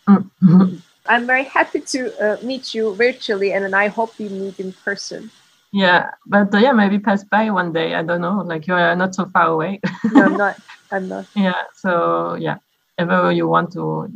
Mm. 0.07 0.81
I'm 1.08 1.26
very 1.26 1.43
happy 1.43 1.82
to 1.82 1.99
uh, 2.20 2.38
meet 2.41 2.74
you 2.74 2.95
virtually, 2.95 3.53
and, 3.53 3.66
and 3.66 3.76
I 3.76 3.88
hope 3.88 4.18
we 4.18 4.30
meet 4.30 4.60
in 4.60 4.74
person. 4.74 5.30
Yeah, 5.72 6.12
but 6.26 6.53
uh, 6.53 6.58
yeah, 6.58 6.72
maybe 6.72 6.99
pass 6.99 7.24
by 7.24 7.49
one 7.49 7.74
day. 7.74 7.95
I 7.95 8.01
don't 8.03 8.22
know. 8.22 8.41
Like 8.41 8.68
you 8.68 8.74
are 8.74 8.95
not 8.95 9.14
so 9.14 9.26
far 9.34 9.47
away. 9.47 9.82
no, 10.12 10.26
I'm 10.26 10.38
not. 10.38 10.58
I'm 10.91 11.08
not. 11.08 11.26
Yeah. 11.36 11.64
So 11.74 12.36
yeah, 12.36 12.58
ever 12.97 13.32
you 13.32 13.47
want 13.47 13.74
to 13.74 14.12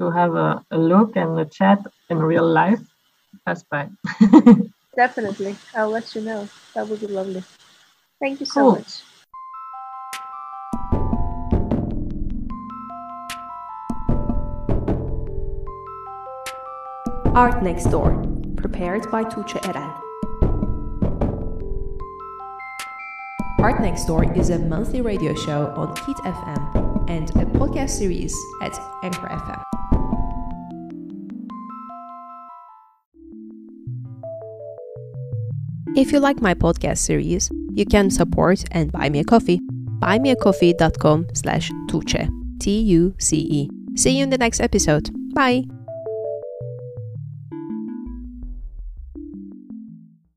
to 0.00 0.10
have 0.10 0.34
a, 0.34 0.64
a 0.70 0.78
look 0.78 1.16
and 1.16 1.38
a 1.38 1.44
chat 1.44 1.78
in 2.08 2.18
real 2.18 2.46
life, 2.46 2.80
pass 3.44 3.62
by. 3.64 3.88
Definitely, 4.96 5.56
I'll 5.74 5.90
let 5.90 6.14
you 6.14 6.20
know. 6.22 6.48
That 6.74 6.88
would 6.88 7.00
be 7.00 7.08
lovely. 7.08 7.42
Thank 8.20 8.40
you 8.40 8.46
so 8.46 8.60
Cool. 8.60 8.72
much. 8.72 9.02
Art 17.34 17.62
Next 17.62 17.84
Door, 17.86 18.22
prepared 18.56 19.10
by 19.10 19.24
Tuce 19.24 19.54
Eren. 19.64 19.90
Art 23.58 23.80
Next 23.80 24.04
Door 24.04 24.36
is 24.36 24.50
a 24.50 24.58
monthly 24.58 25.00
radio 25.00 25.34
show 25.34 25.72
on 25.74 25.94
Kit 25.94 26.16
FM 26.18 27.08
and 27.08 27.30
a 27.30 27.46
podcast 27.56 27.90
series 27.90 28.36
at 28.60 28.78
Anchor 29.02 29.28
FM. 29.28 29.62
If 35.96 36.12
you 36.12 36.20
like 36.20 36.42
my 36.42 36.52
podcast 36.52 36.98
series, 36.98 37.50
you 37.72 37.86
can 37.86 38.10
support 38.10 38.62
and 38.72 38.92
buy 38.92 39.08
me 39.08 39.20
a 39.20 39.24
coffee. 39.24 39.58
Buymeacoffee.com 40.00 41.28
slash 41.32 41.70
Tuce. 41.88 42.28
T-U-C-E. 42.60 43.70
See 43.96 44.18
you 44.18 44.22
in 44.22 44.30
the 44.30 44.38
next 44.38 44.60
episode. 44.60 45.10
Bye! 45.34 45.64